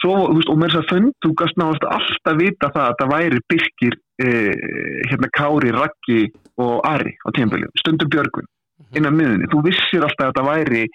[0.01, 2.97] svo, þú veist, og með þess að fund þú gast náðast alltaf vita það að
[3.01, 4.65] það væri Birkir, eh,
[5.11, 6.23] hérna Kári, Raggi
[6.61, 8.49] og Ari á tímabili, stundum Björgun
[8.97, 10.85] inn á miðunni, þú vissir alltaf að það væri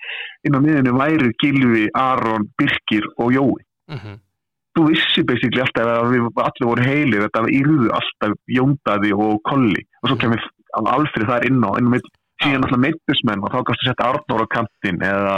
[0.44, 3.62] inn á miðunni væri Gilvi, Aron, Birkir og Jói.
[3.94, 4.18] Mhm,
[4.76, 9.86] þú vissi basically alltaf að við allir voru heilir þetta yrðu alltaf Jóndaði og Kolli.
[10.02, 10.42] Og svo kemur
[10.76, 11.98] Alfrið þar inn á inn á
[12.44, 15.36] síðan alltaf meittismenn og þá kannski setja Arnór á kantinn eða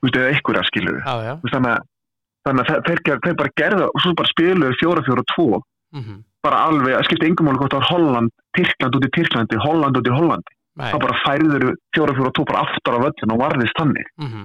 [0.00, 5.24] þú einhverja skilur þannig að, að þeir, bara gerða og svo bara spiluðu fjóra fjóra
[5.34, 5.60] tvo
[5.92, 9.62] mhm, bara alveg, að skipta yngum máli hvort það var Holland, Tyrkland út í Tyrklandi
[9.62, 13.42] Holland út í Hollandi, þá bara færður fjóra fjóra tvo bara aftur á völlin og
[13.42, 14.12] varðist þannig.
[14.22, 14.44] Mhm,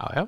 [0.00, 0.24] já, já,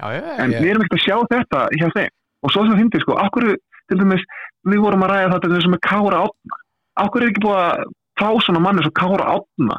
[0.00, 2.16] já, já, en við erum ekkert að sjá þetta hjá þeim.
[2.40, 3.48] Og svo sem það finnst sko, okkur
[3.90, 4.26] til dæmis,
[4.70, 6.59] við vorum að ræða þetta sem er Kára Átna,
[7.06, 7.84] okkur er ekki búið að
[8.20, 9.76] fá svona manni svo Kára Átna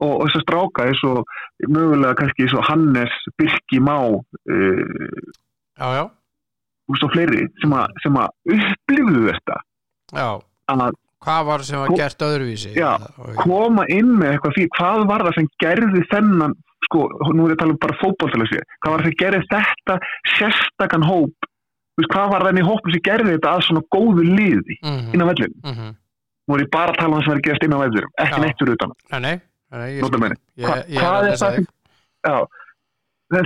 [0.00, 1.34] og, og þess að stráka eins og
[1.68, 4.22] mögulega kannski eins og Hannes Birki Má uh,
[5.80, 6.04] já, já,
[6.90, 9.60] og svo fleiri sem að, að upplifðu þetta.
[10.16, 10.28] Já,
[10.74, 12.72] að hvað var sem var gert öðruvísi?
[12.78, 16.56] Já, Og- koma inn með eitthvað því hvað var það sem gerði þennan
[16.88, 19.98] sko, nú er ég að tala um bara fótballtalega hvað var það sem gerði þetta
[20.36, 21.48] sérstakann hóp?
[22.00, 25.26] Hvað var það í hópum sem gerði þetta að svona góðu liði mhm, inn á
[25.28, 25.90] vellinu mhm,
[26.50, 28.12] nú er ég bara að tala um það sem er að gerast inn á vellinum
[28.24, 28.92] ekki neitt fyrir utan.
[29.14, 29.34] Nei, nei,
[29.78, 29.90] nei,
[30.66, 31.60] Hva- hvað að er það
[32.20, 32.36] Já,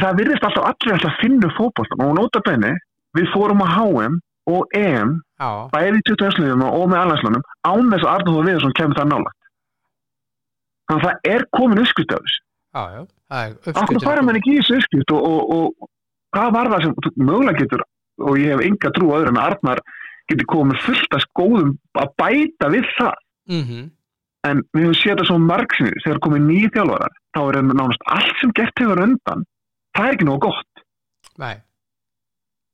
[0.00, 2.72] það, virðist alltaf allir alltaf að finna fótballtan og nota benni,
[3.14, 4.16] við fórum á HM
[4.50, 5.12] og EM,
[5.72, 6.64] bæði í 20.
[6.64, 9.30] og með alhanslunum, án þess að Arnur Viðarsson kemur það nála
[10.88, 12.40] þannig að það er komin uppskrift af þessu.
[13.70, 15.88] Uppskriftin fara mann ekki í þessu uppskrift og, og, og
[16.36, 17.84] hvað var það sem mögulega getur
[18.24, 19.80] og ég hef enga trú öðru en Arnar
[20.30, 23.18] getur komið fullt að skóðum að bæta við það.
[23.50, 23.82] Mhm,
[24.48, 28.40] en við höfum séð það svo margsinni þegar komið nýju þjálfarar þá er nánast allt
[28.40, 29.44] sem gert hefur undan
[29.96, 30.84] það er ekki nógu gott.
[31.40, 31.56] Nei,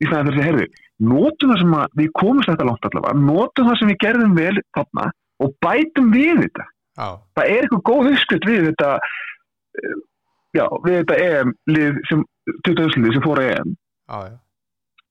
[0.00, 0.68] í það að þessi herði
[1.00, 4.62] notum það sem að við komumst þetta langt allavega notum það sem við gerðum vel
[4.76, 5.06] þarna
[5.40, 6.66] og bætum við þetta.
[7.00, 7.08] Já,
[7.38, 8.90] það er eitthvað góð uppskrift við þetta
[9.80, 9.98] eh,
[10.58, 12.24] já, við þetta EM lið sem
[12.66, 12.98] 20.
[13.00, 13.74] lið sem fór EM.
[14.10, 14.38] Já, já.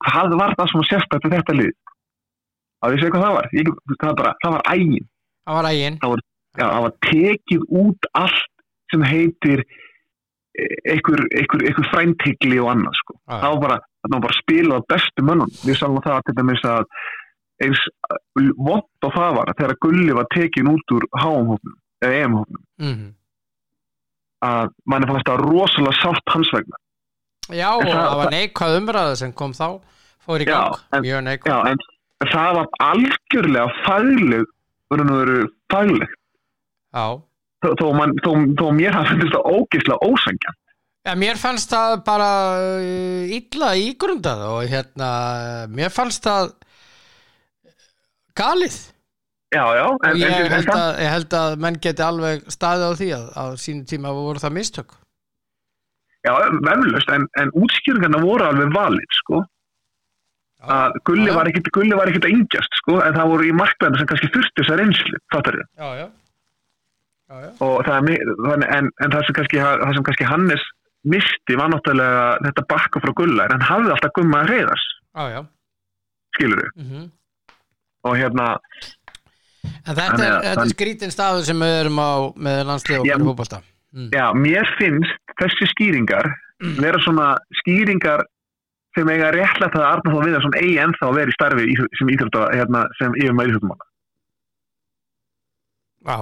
[0.05, 1.73] Hvað var það sem sérstætt við þetta lið
[2.79, 3.51] að við séum hvað það var?
[3.57, 5.09] Ég, það, var bara, það var ægin.
[5.45, 5.99] Það var ægin,
[6.57, 8.47] Já, það var tekið út allt
[8.89, 13.15] sem heitir eh, einhver, einhver, einhver fræntikli og annað sko.
[13.19, 13.35] Já.
[13.35, 15.53] það var bara, það var bara spilað bestu mönnum.
[15.61, 16.83] Við sáum það til dæmis að
[17.63, 17.85] eins
[18.57, 23.07] vott og það var þegar Gulli var tekin út úr HM-hófnum eða EM-hófnum mhm.
[24.47, 26.79] að manni fannst það rosalega sátt hans vegna.
[27.49, 29.67] Já, og En það- það var neikvæð umræða sem kom þá,
[30.25, 31.87] fór í gang, mjög neikvæð.
[32.27, 34.47] Það var algjörlega fagleg
[34.89, 36.15] verður nú veru fagleg
[36.93, 40.55] þó, þó, man, þó, þó mér hafði fundist það ógeðslega ósangja
[41.07, 45.11] Já, mér fannst það bara uh, illa ígrundað og hérna,
[45.71, 46.51] mér fannst það
[48.39, 48.77] galið.
[49.49, 52.93] Já, já, en, ég en, held að, ég held að menn geti alveg staðið á
[52.99, 54.91] því að á sínu tíma voru það mistök.
[56.27, 56.33] Já,
[56.67, 59.41] vefnlust, en, en útskýringarna voru alveg valið, sko.
[60.59, 63.99] Að Gulli var ekkit, Gulli var ekkit að yngjast, sko, en það voru í markvæðinu
[64.01, 65.67] sem kannski þurfti þessar reynslu, fattar þið?
[65.79, 66.07] Já, já.
[67.29, 67.49] Já.
[67.63, 70.63] Og það er, þannig- en, en það sem kannski, það sem kannski Hannes
[71.13, 74.83] misti var náttúrulega þetta bakka frá Gulla, en hann hafði alltaf gumma að reyðas,
[75.15, 75.41] Já, já.
[76.35, 76.71] skilur þið?
[76.83, 77.07] mhm.
[78.09, 78.49] Og hérna,
[79.85, 83.25] En þetta er, er þann- skrítin staður sem við erum á með landslið og fyrir
[83.29, 83.61] fótbolta.
[83.95, 84.09] Mm.
[84.13, 86.27] já, mér finnst þessi skýringar
[86.83, 88.25] vera svona skýringar
[88.99, 92.11] sem eiga réttlætt að Arnar Þór Viðarsson eigi ennþá að vera í starfi í, sem
[92.13, 93.89] íþrótta, hérna, sem yfirmaður íþróttamála.
[96.09, 96.17] Já,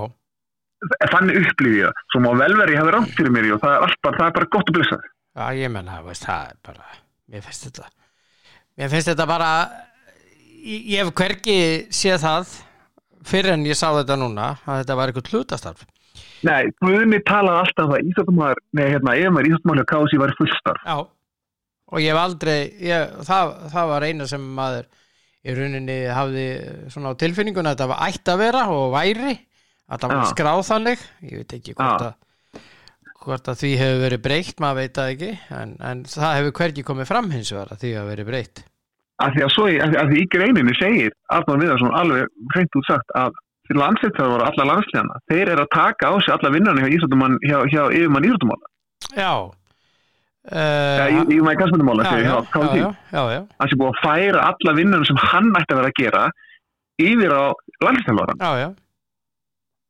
[1.11, 3.75] þannig upplýði ég það, svo má vel verið ég hafi rátt fyrir mér og það
[3.75, 6.87] er, allt bara, það er bara gott að blessa já, ég menna, það er bara,
[7.33, 7.89] mér finnst þetta,
[8.77, 9.51] mér finnst þetta bara,
[10.61, 11.59] ég, hef hvergi
[11.93, 12.55] séð það
[13.27, 15.85] fyrir en ég sá þetta núna, að þetta var eitthvað hlutastarf.
[16.47, 21.07] Nei, Guðni talaði alltaf um að íþjóttumæður, nei hérna, yfirmaður íþjóttumæður
[21.87, 24.87] og ég hef aldrei, ég, það, það var eina sem maður
[25.47, 26.45] í rauninni hafði
[26.91, 29.35] svona á tilfinninguna að þetta var ætti að vera og væri,
[29.87, 30.31] að það var Já.
[30.33, 32.09] skráð þannig, ég veit ekki hvort Já.
[32.11, 32.23] að
[33.27, 35.29] hvort að því hefur verið breytt, maður veit það ekki.
[35.51, 38.61] En, en það hefur hvergi komið fram hins vegar að því hefur verið breytt.
[39.25, 42.87] Af því að, svo, í- af því, í greininni segir Arnar Viðarsson alveg hreint út
[42.87, 43.35] sagt að
[43.75, 47.81] landsleitar voru alla landsleina þeir eru að taka á sig alla vinnarni hjá hjá, hjá
[47.97, 48.69] yfirmann íþjóttumála
[49.17, 49.31] Já
[52.23, 55.49] hjá já, kási já, já, já, hann sé búið að færa alla vinnarni sem hann
[55.59, 56.25] ætti að vera að gera
[57.07, 57.43] yfir á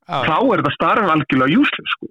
[0.07, 0.21] Já.
[0.23, 2.07] þá er þetta starf algjörlega useless sko,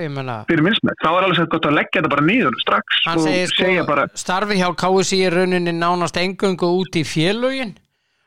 [0.00, 0.12] ég
[0.48, 3.50] fyrir minnsmið þá er alveg svo gott að leggja þetta bara niður strax Hann segir
[3.52, 7.76] sko, bara, starfi hjá KSI í rauninni nánast engungu út í félögin.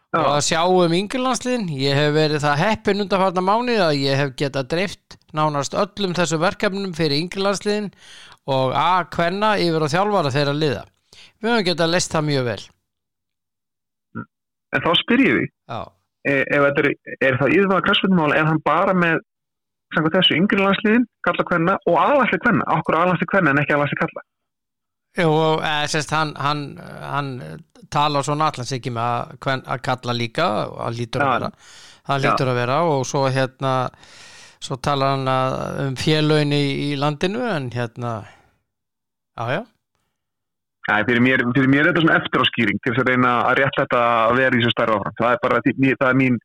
[0.10, 0.24] Já.
[0.24, 1.68] og að sjá um yngirlandsliðin.
[1.78, 6.40] Ég hef verið það heppin undanfarnar mánuð að ég hef getað dreift nánast öllum þessu
[6.42, 7.92] verkefnum fyrir yngirlandsliðin
[8.50, 10.84] og að hvenna yfir og þjálfara þeirra liða.
[11.40, 12.62] Við höfum getað lest það mjög vel.
[14.70, 15.80] En þá spyr ég því Já,
[16.30, 16.90] e, er,
[17.26, 19.24] er það íðvaða krassfjöndumál er hann bara með
[19.98, 24.26] þessu yngri landsliðin, kalla kvenna og aðlæsli kvenna, okkur aðlæsli kvenna en ekki aðlæsli kalla
[25.18, 26.64] Jú, eða, sérst, hann, hann,
[27.02, 27.30] hann
[27.92, 31.50] talar svona allans ekki með að, hvern, að kalla líka og hann lítur að vera.
[32.10, 33.74] Hann lítur að vera og svo hérna
[34.62, 38.14] svo talar hann að, um félögin í landinu en hérna
[39.40, 39.62] já, já,
[40.90, 43.76] Æ, fyrir, mér, fyrir mér er þetta svona eftiráskýring til þess að reyna að rétt
[43.78, 45.16] þetta að vera í þessu stærra áfram.
[45.20, 46.40] Það er bara, það er mín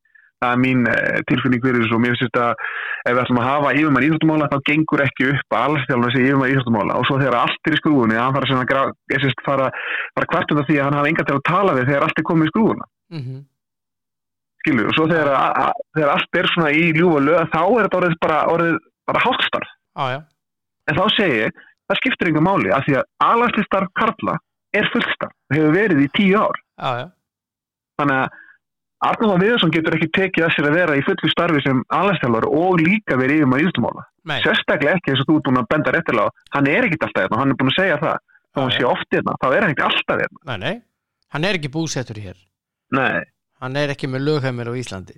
[0.45, 2.49] það er mín eh, tilfinning fyrir þessu og mér finnst þetta
[3.09, 6.53] ef við ætlum að hafa yfirmann íþjóttumála þá gengur ekki upp að allstjálfum þessi yfirmann
[6.53, 9.71] íþjóttumála og svo þegar allt er í skrúfunni hann fara, að gra- er sérst fara,
[10.19, 12.51] fara kvartum því að hann hafa enga til að tala við þegar allt er komið
[12.51, 12.89] í skrúfuna.
[13.15, 13.23] Mm
[14.65, 17.83] skilur, og svo þegar, að, að, þegar allt er svona í ljúfa lög, þá er
[17.85, 18.77] þetta orðið bara, orðið
[19.11, 19.73] bara hálfstarf.
[19.95, 20.21] já, já,
[20.89, 21.59] En þá segi ég,
[21.91, 24.39] það skiptir enga máli, af því að alanslistarf Karla
[24.75, 26.57] er fullstarf, það hefur verið í tíu ár.
[26.81, 27.07] já, já,
[28.01, 28.41] Þannig að
[29.05, 32.79] Arnóða Viðarsson getur ekki tekið að sér að vera í fullu starfi sem alansstjálfur og
[32.81, 34.05] líka verið yfir maður íðustumála.
[34.25, 37.23] nei, Sérstaklega ekki eins og þú ert búin að benda réttilega hann er ekkit alltaf
[37.27, 38.17] hérna, hann er búin að segja það,
[38.55, 40.41] þá Já, sé oft hérna, þá er hann ekki alltaf hérna.
[40.49, 40.75] nei, nei.
[41.35, 42.37] Hann er ekki búsettur hér.
[42.95, 43.23] Nei,
[43.61, 45.17] hann er ekki með lögheimil á Íslandi.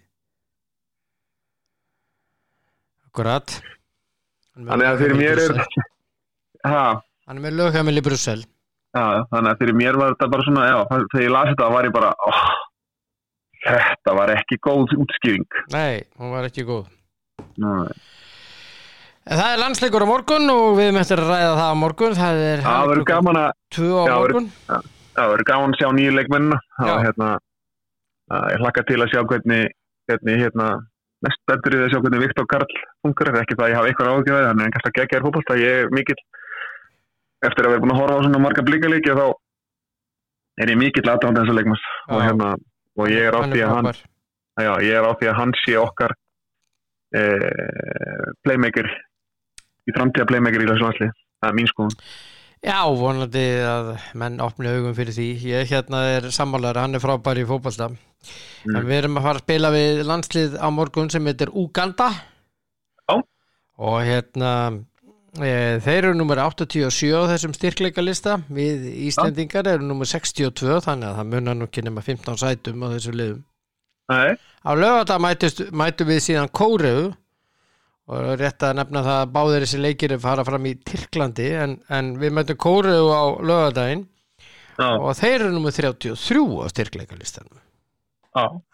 [3.07, 3.55] Akkurat.
[4.57, 5.61] Hann er að fyrir mér er.
[6.73, 6.85] Ha,
[7.29, 8.43] hann er með lögheimil í Brussel
[8.97, 11.89] Já, þannig að fyrir mér var þetta bara svona, já, þegar ég las þetta var
[11.89, 12.43] ég bara, oh,
[13.67, 15.47] þetta var ekki góð útskýring.
[15.75, 16.87] nei, hún var ekki góð
[17.61, 17.89] Nei.
[19.27, 22.43] En það er landsleikur á morgun og við eftir að ræða það á morgun það
[22.47, 23.09] er Það verður
[23.75, 24.53] tvö á morgun
[25.17, 26.13] það verður gaman að sjá nýju.
[26.77, 26.93] Það Já.
[26.93, 27.31] var hérna,
[28.37, 29.75] að ég hlakka til að sjá hvernig,
[30.11, 30.69] hvernig hérna,
[31.25, 33.31] mest í það að sjá hvernig Viktor Karl funkar.
[33.33, 35.27] Það er ekki það að ég hafa eitthvað ágjörði, þannig að kannski að gegja þér
[35.27, 35.59] fótbolta.
[35.63, 36.21] Ég er mikill,
[37.45, 39.27] eftir að vera búin að horfa á svona marga blíkaleiki, þá
[40.63, 41.85] er ég mikill aðdáðan þessar leikmanns.
[42.09, 42.53] Og hérna,
[42.97, 43.91] og ég er á því að hann
[44.57, 46.15] Já, ég er á því að hann sé okkar
[47.13, 48.89] eh, playmaker
[49.87, 51.89] í framtíða playmaker í þessu vansli það er mín sko
[52.65, 55.27] Já, vonandi að menn opni augum fyrir því.
[55.53, 57.93] Ég hérna er sammálar, hann er frábær í fótballta
[58.67, 58.77] Mm.
[58.81, 62.09] en við erum að fara að spila við landslið á morgun sem heitir Uganda
[63.07, 63.21] Já.
[63.79, 64.51] og hérna
[65.37, 71.19] þeir eru nummer 87 á þessum styrkleika lista við Íslendingar eru nummer 62 þannig að
[71.21, 73.43] það munar nú ekki nema 15 sætum á þessu liðum.
[74.13, 77.13] Nei, Á lögata mætum við síðan Kóreu.
[78.07, 81.73] Og rétt að nefna það að báðir þessi leikir er fara fram í Tyrklandi en,
[81.91, 84.05] en við mætum Kóreu á lögadaginn
[85.03, 87.59] og þeir eru nummið 33 á styrkleikalistanum.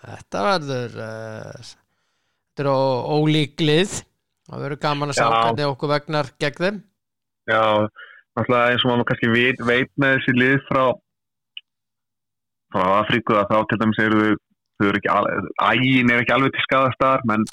[0.04, 3.94] Þetta verður uh, þetta er ó- ólík lið
[4.50, 5.34] það verður gaman að sjá Já.
[5.42, 6.80] hvernig okkur vegnar gegn þeim.
[7.52, 7.62] já
[8.32, 10.84] náttúrulega eins og maður kannski veit, veit með þessi lið frá
[12.72, 14.32] frá Afríku að þá til dæmis eru þau
[14.80, 17.44] þau eru ekki alveg, ægin er ekki alveg til skadastar menn,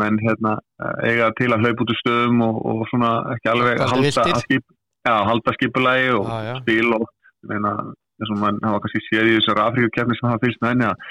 [0.00, 3.80] menn hérna eh, eiga til að hlaupa út úr stöðum og, og svona ekki alveg
[3.86, 4.66] halda, skip,
[5.06, 6.54] já, halda skipulagi og Já, já.
[6.64, 7.06] spil og
[7.48, 7.72] meina,
[8.20, 11.08] eins og mann hafa kannski séð í þessar Afríkukefni sem hafa fylgst með henni að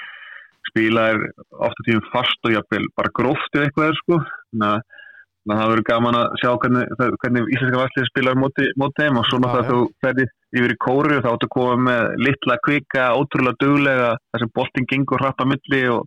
[0.70, 1.22] spila er
[1.66, 4.98] ofta tímum fast og jafnvel bara gróft eða eitthvað er sko þannig að
[5.40, 9.00] þannig að það verður gaman að sjá hvernig, það- hvernig íslenska vastlið spilar móti, móti
[9.00, 10.26] þeim og svo náttúrulega þú ferði
[10.60, 14.50] yfir í kóru og þá áttu að koma með litla kvika, ótrúlega duglega þar sem
[14.54, 16.04] boltin gengur hratt á milli og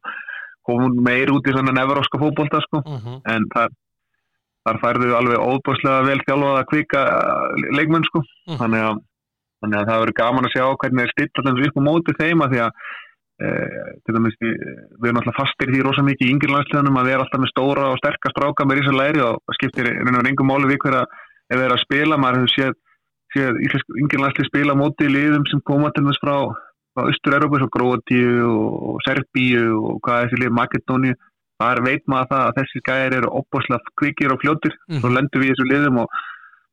[0.68, 2.84] komum meir út í svona neveróska fótbolta sko.
[2.86, 3.70] Uh en þar,
[4.68, 7.02] þar færðu alveg óbúslega vel þjálfaða kvika
[7.76, 8.22] leikmenn sko.
[8.48, 8.58] Mhm.
[8.62, 9.02] þannig, að,
[9.64, 12.44] þannig að það verður gaman að sjá hvernig þeir stilla þessu upp á móti þeim
[12.46, 12.72] að því að
[13.42, 14.54] til dæmis við,
[15.02, 17.52] við erum alltaf fastir því rosa mikið í yngir landsliðanum að við erum alltaf með
[17.52, 21.04] stóra og sterkast stráka með rísa læri og það skiptir reynur engum máli við hverja
[21.04, 22.74] ef þeir eru að spila, maður hefur séð,
[23.34, 23.54] séð
[24.04, 26.36] yngir landslið spila móti í liðum sem koma til þess frá,
[26.94, 31.12] frá Östur-Európa svo Gróatíu og Serbíu og hvað er þessi lið Makedóni
[31.62, 34.74] þar veit maður það að þessi gæðir eru opbáslega kvikir og fljótir.
[34.90, 35.00] Mhm.
[35.02, 36.08] svo lendum við í þessu liðum og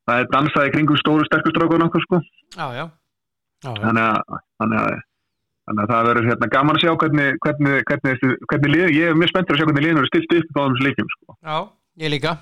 [0.08, 1.88] það er dansaði kringum stóru sterkur strákun
[5.71, 8.87] þannig að, að, að það verður hérna gaman að sjá hvernig, hvernig, hvernig, hvernig, lið,
[8.97, 11.37] ég er mjög spenntur að sjá hvernig liðin eru stilt upp á þessum leikjum sko.
[11.47, 11.59] já,
[12.05, 12.33] ég líka.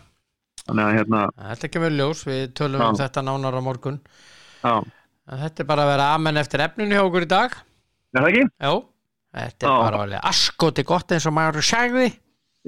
[0.65, 3.99] þannig að hérna, Þetta kemur ljós, við tölum um þetta nánar á morgun.
[4.65, 4.75] já,
[5.45, 7.59] þetta er bara að vera amen eftir efninu hjá okkur í dag.
[8.17, 8.47] er það ekki?
[8.49, 8.73] Já,
[9.39, 9.83] þetta er Já.
[9.85, 12.09] bara alveg askoti gott eins og maður sagði.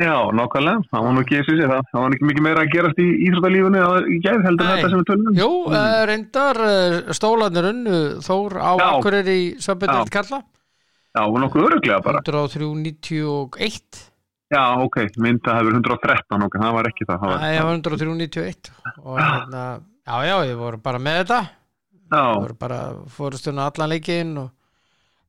[0.01, 3.09] Já, nákvæmlega, það var nú ekki það, það var ekki mikið meira að gerast í
[3.27, 4.71] íþróttalífunni í gæð heldur Nei.
[4.73, 5.35] þetta sem við tölum um.
[5.37, 5.89] Jú, mm.
[6.09, 8.73] reyndar uh, stólanir unnu Þór á.
[8.87, 10.13] Akureyri í Sömbendil Já.
[10.15, 10.41] Kalla
[11.11, 12.23] Já, nokkuð öruglega bara.
[12.25, 14.01] 103.91
[14.51, 17.21] Já, ok, mynda hefur 113, ok, það var ekki það.
[17.21, 18.73] það var, Nei, 103.91
[19.05, 19.67] og hérna,
[20.09, 22.81] já, já, ég voru bara með þetta já, voru bara
[23.15, 24.49] fórustuna allan leikinn og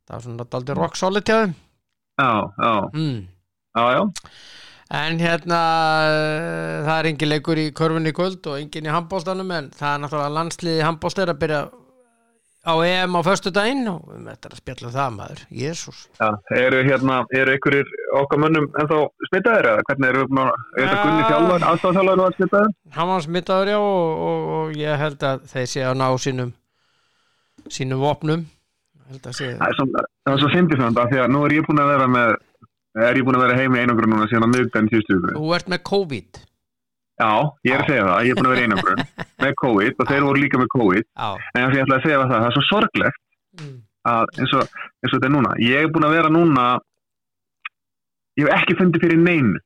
[0.07, 3.21] það var svona daldi rock solid hjá þeim já, já, mm.
[3.75, 4.01] Já, já,
[4.91, 5.57] En hérna,
[6.03, 9.93] uh, það er engin leikur í körfunni í kvöld og engin í handbólstanum en það
[9.93, 11.61] er náttúrulega landsliði handbólst er að byrja
[12.61, 16.01] á EM á föstudaginn og við möttum að spjalla um það maður, Jésús.
[16.19, 16.27] já,
[16.59, 18.99] eru hérna, eru einhverjir okkar mönnum ennþá
[19.31, 20.99] smitaðir eða hvernig eru, er þetta.
[21.01, 22.75] Gunni þjálfar, aðstæðþjálfar var smitaðir?
[22.97, 26.53] Hann var smittaður já og, og, og ég held að þeir sé að ná sínum
[27.71, 28.45] sínum vopnum.
[29.11, 29.65] Að það
[30.31, 32.35] er svo fyndið þannig að því að nú er ég búin að vera með,
[32.95, 35.35] er ég búin að vera heim í einangrun núna síðan á miðgæðin síðustu ykkur.
[35.37, 36.41] þú ert með COVID.
[37.21, 37.31] Já,
[37.67, 39.01] ég er að segja það, ég er búin að vera í einangrun
[39.45, 41.29] með COVID og þeir voru líka með COVID, Já.
[41.55, 43.21] en ég ætla að segja það, það er svo sorglegt
[43.51, 43.81] Mm.
[44.07, 44.61] að eins og,
[45.03, 46.65] eins og þetta er núna ég er búin að vera núna
[48.39, 49.59] ég hef ekki fundið fyrir neinu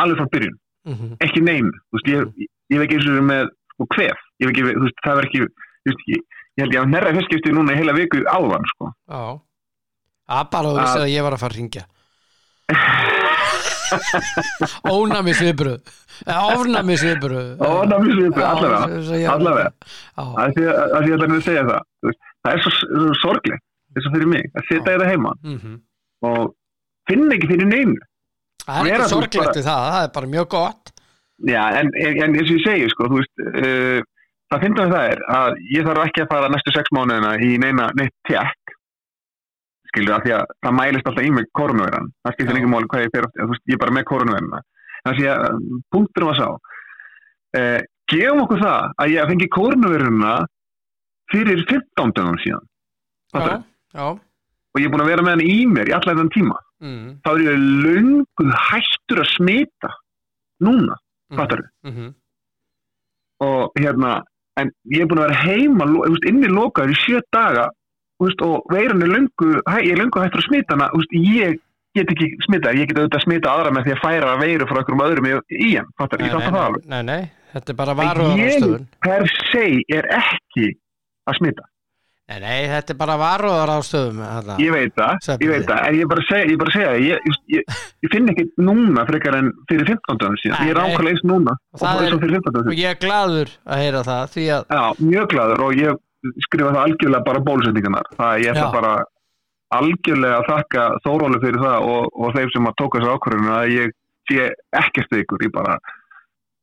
[0.00, 0.58] alveg frá byrjun,
[0.88, 4.44] Mm ekki neinu þú veist, ég, ég, hef ekki eins og með sko, hvef, ég
[4.44, 6.20] hef ekki, veist, það er ekki veist, ég,
[6.60, 9.22] ég held ég að nærra fyrstskipti núna í heila viku áðan, sko Já.
[10.30, 11.84] Það bara þú Að- vissið að ég var að fara að ringja.
[14.90, 15.80] Ónami sviðbröð.
[16.30, 17.46] Ofnami sviðbröð.
[17.64, 19.70] Ónæmi svipur, allavega allavega.
[20.20, 20.24] Já.
[20.44, 21.82] að því að að ég ætla að segja það
[22.44, 22.72] það er svo,
[23.22, 23.64] sorglegt,
[23.96, 25.72] eins og fyrir mig að setja þetta heima Mhm.
[26.30, 26.42] og
[27.08, 27.96] finna ekki fyrir neinu
[28.66, 30.84] Það er ekki sorglegt við það, það er bara mjög gott.
[31.48, 34.00] Já, en, en, eins og ég segi, sko, veist, uh,
[34.52, 37.42] það finnum við það er að ég þarf ekki að fara næstu sex mánuðina í
[37.58, 38.62] neina, neitt tjekk,
[39.90, 42.60] skilur, af því að það mælist alltaf í mig koronaviran, það Já.
[42.60, 44.62] ekki máli hvað ég fer, þú veist, ég er bara með koronavirana.
[45.00, 46.48] Þannig að uh, punkturum var sá,
[47.60, 47.80] uh,
[48.12, 50.32] gefum okkur það að ég fengi koronaviruna
[51.32, 52.66] fyrir 15 dögum síðan?
[53.30, 53.62] Já,
[53.94, 54.06] já.
[54.10, 57.18] og ég er búin að vera með hann í mér í allan þann tíma, Mm.
[57.20, 59.90] þá er ég löngu hættur að smita
[60.64, 60.94] núna,
[61.36, 62.14] fattar Mm
[63.40, 64.22] og hérna
[64.60, 67.68] en ég er búin að vera heima veist, inni lokaður í sjö daga
[68.20, 70.90] veist, og veiran er löngu hæ, ég er löngu hættur að smita hana.
[70.94, 71.58] Veist, ég
[71.98, 74.78] get ekki smita, ég get auðvitað að smita aðra með því að færa veiru frá
[74.78, 76.84] einhverjum öðrum í, í hann, fattar, ég fattar það alveg.
[76.92, 77.22] nei, nei,
[77.56, 78.86] þetta er bara varúðarástöðun.
[78.86, 79.64] ég per se
[79.98, 80.68] er ekki
[81.26, 81.66] að smita,
[82.30, 84.20] Nei, nei, þetta er bara varúðarástöðun.
[84.62, 87.38] ég veit það ég veit það, en ég bara segja, ég bara segja ég, ég,
[87.56, 90.94] ég, ég finn ekki núna frekar en fyrir 15 dögum síðan, ég er Nei, nei.
[90.94, 94.04] ákvæmlega eins núna Og og er- fyrir 15 dögum Og ég er gladur að heyra
[94.06, 95.98] það, því að, Já, mjög gladur og ég
[96.46, 98.10] skrifa það algjörlega bara bólusetningarnar.
[98.18, 98.92] Það ég ætla bara
[99.78, 103.72] algjörlega að þakka Þóróli fyrir það og, og þeim sem að tóka þessu ákvörðinu að
[103.76, 103.96] ég
[104.30, 104.48] sé
[104.80, 105.78] ekkert ykkur, ég bara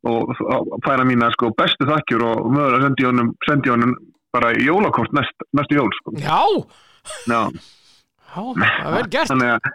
[0.07, 0.35] og,
[0.85, 3.95] færa mína sko bestu þakkjur og mögulega sendi honum, sendi honum
[4.35, 6.13] bara í jólakort næst, næstu jól sko.
[6.21, 7.41] já,
[8.27, 9.29] Já, það er vel gert.
[9.31, 9.67] þannig að,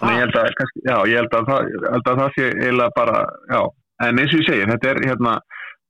[0.00, 2.46] þannig að ég held að, kannski, já, ég held að, það, held að það sé
[2.50, 3.18] eiginlega bara,
[3.52, 3.60] já,
[4.08, 5.34] en eins og ég segir, þetta er hérna,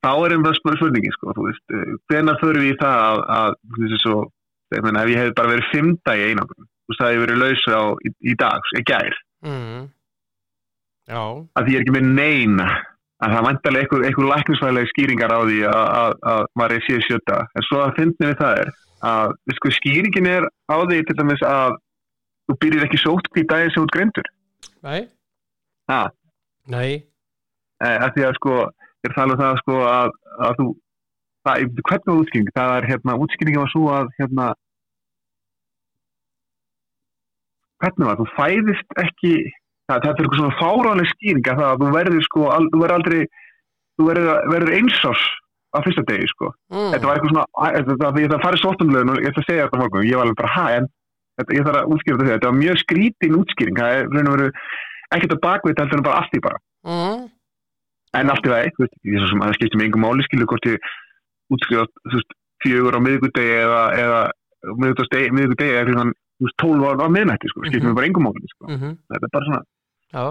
[0.05, 1.75] þá er einhver spurningi, sko, þú veist,
[2.11, 4.17] hvenær förum við í það að, að þessi svo,
[4.75, 5.69] ég meina, ef ég hef bara verið
[6.05, 8.83] dag í einangrun, þú veist, það hef ég verið laus á, í, í dag, í
[8.91, 9.81] gær, Mm.
[11.05, 11.21] Já,
[11.53, 12.65] að því ég er ekki með neina,
[13.21, 17.03] að það vantarlega einhver, einhver læknisfælega skýringar á því að, að, að maður er síðan
[17.05, 18.71] sjöta, en svo að fyndni við það er,
[19.11, 21.75] að, við sko, skýringin er á því til dæmis að
[22.49, 24.31] þú byrjir ekki sótt í daginn sem þú ert greindur,
[24.87, 24.99] nei,
[25.93, 26.01] ha,
[26.73, 26.89] nei,
[27.85, 28.57] eh, að því að sko
[29.05, 30.13] er að tala um það sko að,
[30.47, 30.67] að þú
[31.45, 32.53] það, hvernig var útskýring?
[32.55, 34.47] Það er hérna, útskýringin var svo að hérna
[37.83, 39.33] hvernig var, þú fæðist ekki
[39.89, 42.81] það, það er eitthvað svona fárálega skýring að það að þú verður sko, al, þú
[42.81, 43.19] verður aldrei
[43.95, 45.25] þú verður, verður einsás
[45.75, 46.91] á fyrsta degi sko, mm.
[46.93, 47.45] þetta var eitthvað svona
[47.99, 50.19] það, ég þarf að fara í sóttumlegin og ég ætla að segja þetta morgun, ég
[50.19, 50.89] var alveg bara, ha, en
[51.39, 54.37] þetta, ég þarf að útskýra þetta, þetta var mjög skrítin útskýring, það er raun og
[54.37, 54.51] veru
[55.15, 57.25] ekkert að bakvita heldur en bara allt í bara mm.
[58.19, 60.25] En allt í vegi, þú veist, ég svo sem að það skiptir mig engum máli,
[60.27, 60.89] skilur hvort ég
[61.55, 62.35] útskrifa, þú veist,
[62.65, 64.21] fjögur á miðgudegi eða, eða
[64.81, 67.87] miðgudegi eða klukkan, þú veist, tólf á, miðnætti, sko, skiptir Mhm.
[67.91, 69.61] mig bara engum máli, sko, Mm þetta er bara svona,
[70.15, 70.25] Já,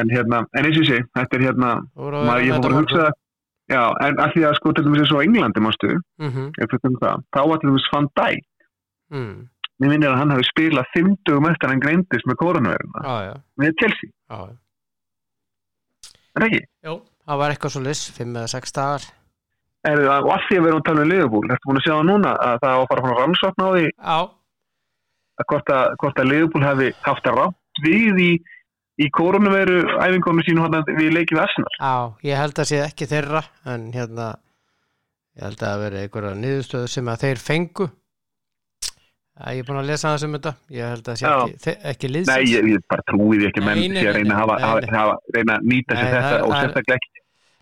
[0.00, 2.74] en hérna, en eins og sé, þetta er hérna, að maður, ég fór með bara
[2.74, 3.12] að hugsa það,
[3.70, 6.70] já, en að því að, sko, til dæmis eins og Englandi, mástu, mm ef við
[6.74, 8.44] tökum það, þá var til dæmis Van Dijk,
[9.10, 9.48] mm.
[9.80, 13.34] mér minnir að hann hafi spilað 50 eftir að hann greindist með koronaviruna, Já, já,
[13.58, 14.10] með Chelsea,
[16.36, 16.62] er það ekki?
[16.86, 16.94] Jú,
[17.30, 19.06] það var eitthvað svo lis, fimm eða sex dagar.
[19.88, 21.84] Er það, og að því að við erum að tala um Liverpool, ertu búin að
[21.86, 23.84] sjá það núna að það á að fara að rannsókn á því?
[23.96, 24.18] Já,
[25.40, 28.30] að hvort að, hvort að Liverpool hefði haft að rátt við í,
[29.00, 31.72] í koronaviru æfingunum hann við leikið Arsenal?
[31.80, 31.94] Já,
[32.28, 33.40] ég held að sé ekki þeirra
[33.72, 34.26] en hérna
[35.38, 37.86] ég held að það veri einhverja niðurstöðu sem að þeir fengu.
[39.40, 40.52] Já, ég er búin að lesa það sem þetta.
[40.76, 41.34] Ég held að sé Já.
[41.48, 44.18] ekki, ekki Nei, liðsins ég, ég bara trúi því ekki menn Nei, nei, sé að
[44.18, 45.56] reyna að nei, nei.
[45.72, 47.19] nýta sér Nei, þetta það- og það- sérstaklega ekki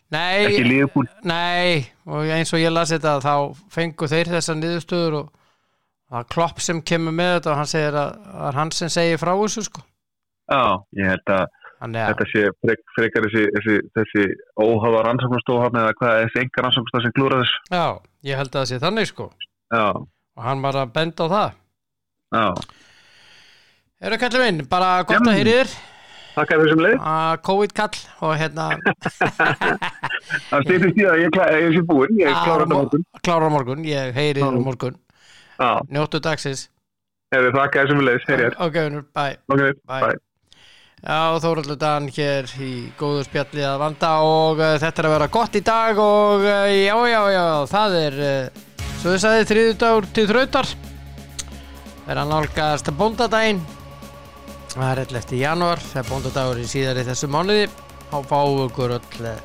[0.09, 0.57] Nei,
[1.29, 3.35] nei og eins og ég las þetta þá
[3.73, 5.27] fengu þeir þessar niðurstöður og
[6.09, 8.93] það er klopp sem kemur með þetta og hann segir að það er hann sem
[8.95, 9.85] segir frá þessu sko.
[10.49, 10.63] Já,
[10.97, 11.47] ég held að
[11.79, 14.23] Þannig að, þetta sé frek, frekar þessi, þessi, þessi
[14.59, 17.85] óhafa rannsóknarstofa eða hvað, þessi enga rannsóknarstofa sem klúra þess já,
[18.27, 19.27] ég held að það sé þannig sko.
[19.71, 21.61] Já, og hann var að benda á það.
[22.35, 22.47] Já,
[23.99, 25.55] Eru kallið minn, bara gott að heyri
[26.39, 28.69] þakka þér sem leið að COVID-kall og hérna
[30.49, 30.65] Það
[31.05, 33.05] það, ég, kla- ég sé búinn, ég klára þetta morgun.
[33.25, 34.59] klára á morgun, ég heyri á Já.
[34.65, 34.97] morgun.
[35.93, 36.67] Njóttu dagsins.
[37.35, 39.37] Hefur þakka þér sem leið, herjar ok, unur, bye.
[39.53, 40.17] Ok, Bye.
[40.99, 45.29] Já, Þóraldur Dan hér í góðu spjalli að vanda og uh, þetta er að vera
[45.37, 48.63] gott í dag og uh, já, já, já, það er uh,
[48.99, 50.73] svo að þið þriðu dagur til þrautar.
[52.09, 53.61] Er að nálgast bóndadaginn
[54.73, 55.37] það er 11.
[55.41, 57.69] janúar það er bóndadagur í síðar í þessu mánuði.
[58.09, 59.41] Þá fáum okkur öll uh,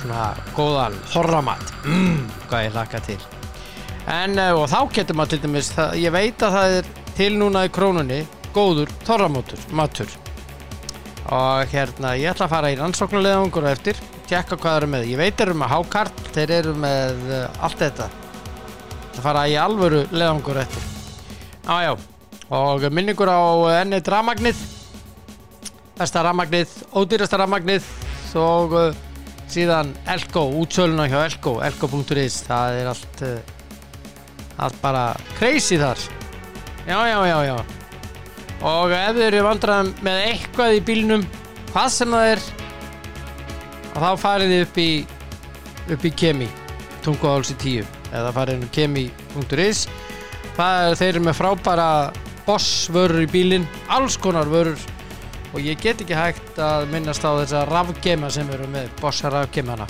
[0.00, 0.24] svona
[0.56, 2.18] góðan horramat mm,
[2.50, 3.18] hvað ég hlakka til.
[4.12, 7.30] En uh, og þá getur maður til dæmis það, ég veit að það er til
[7.40, 8.20] núna í krónunni
[8.54, 10.10] góður þorramótur matur.
[11.32, 15.06] Og hérna ég ætla að fara í rannsóknulegangur eftir tjekka hvað þeir eru með.
[15.12, 18.10] Ég veit þeir eru með hákart þeir eru með uh, allt þetta.
[19.14, 20.90] Það fara í alvöru legangur eftir.
[21.64, 21.94] Á já
[22.54, 23.42] og minningur á
[23.80, 24.58] enni ramagnið
[25.98, 27.86] besta ramagnið ódýrasta ramagnið.
[28.34, 28.96] Og uh,
[29.46, 33.36] síðan Elko, útsöluna hjá Elko elko.is, það er allt uh,
[34.64, 35.04] allt bara
[35.38, 36.00] crazy þar.
[36.88, 37.56] Já já já já.
[38.64, 41.24] Og ef þið eru vandræðum með eitthvað í bílnum
[41.70, 42.44] hvað sem það er
[43.94, 44.90] þá farið þið upp í
[45.94, 46.50] upp í Kemi
[47.04, 49.84] tunguháls í tíu eða farið á kemi.is
[50.56, 51.88] það er þeir eru með frábæra
[52.46, 54.80] boss vörur í bílinn alls konar vörur.
[55.54, 59.86] Og ég get ekki hægt að minnast á þessa rafgema sem eru með boss rafgemana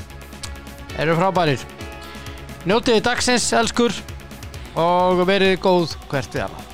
[1.00, 1.64] eru frábærir.
[2.68, 3.96] Njótiði dagsins elskur
[4.78, 6.73] og verið góð hvert við annað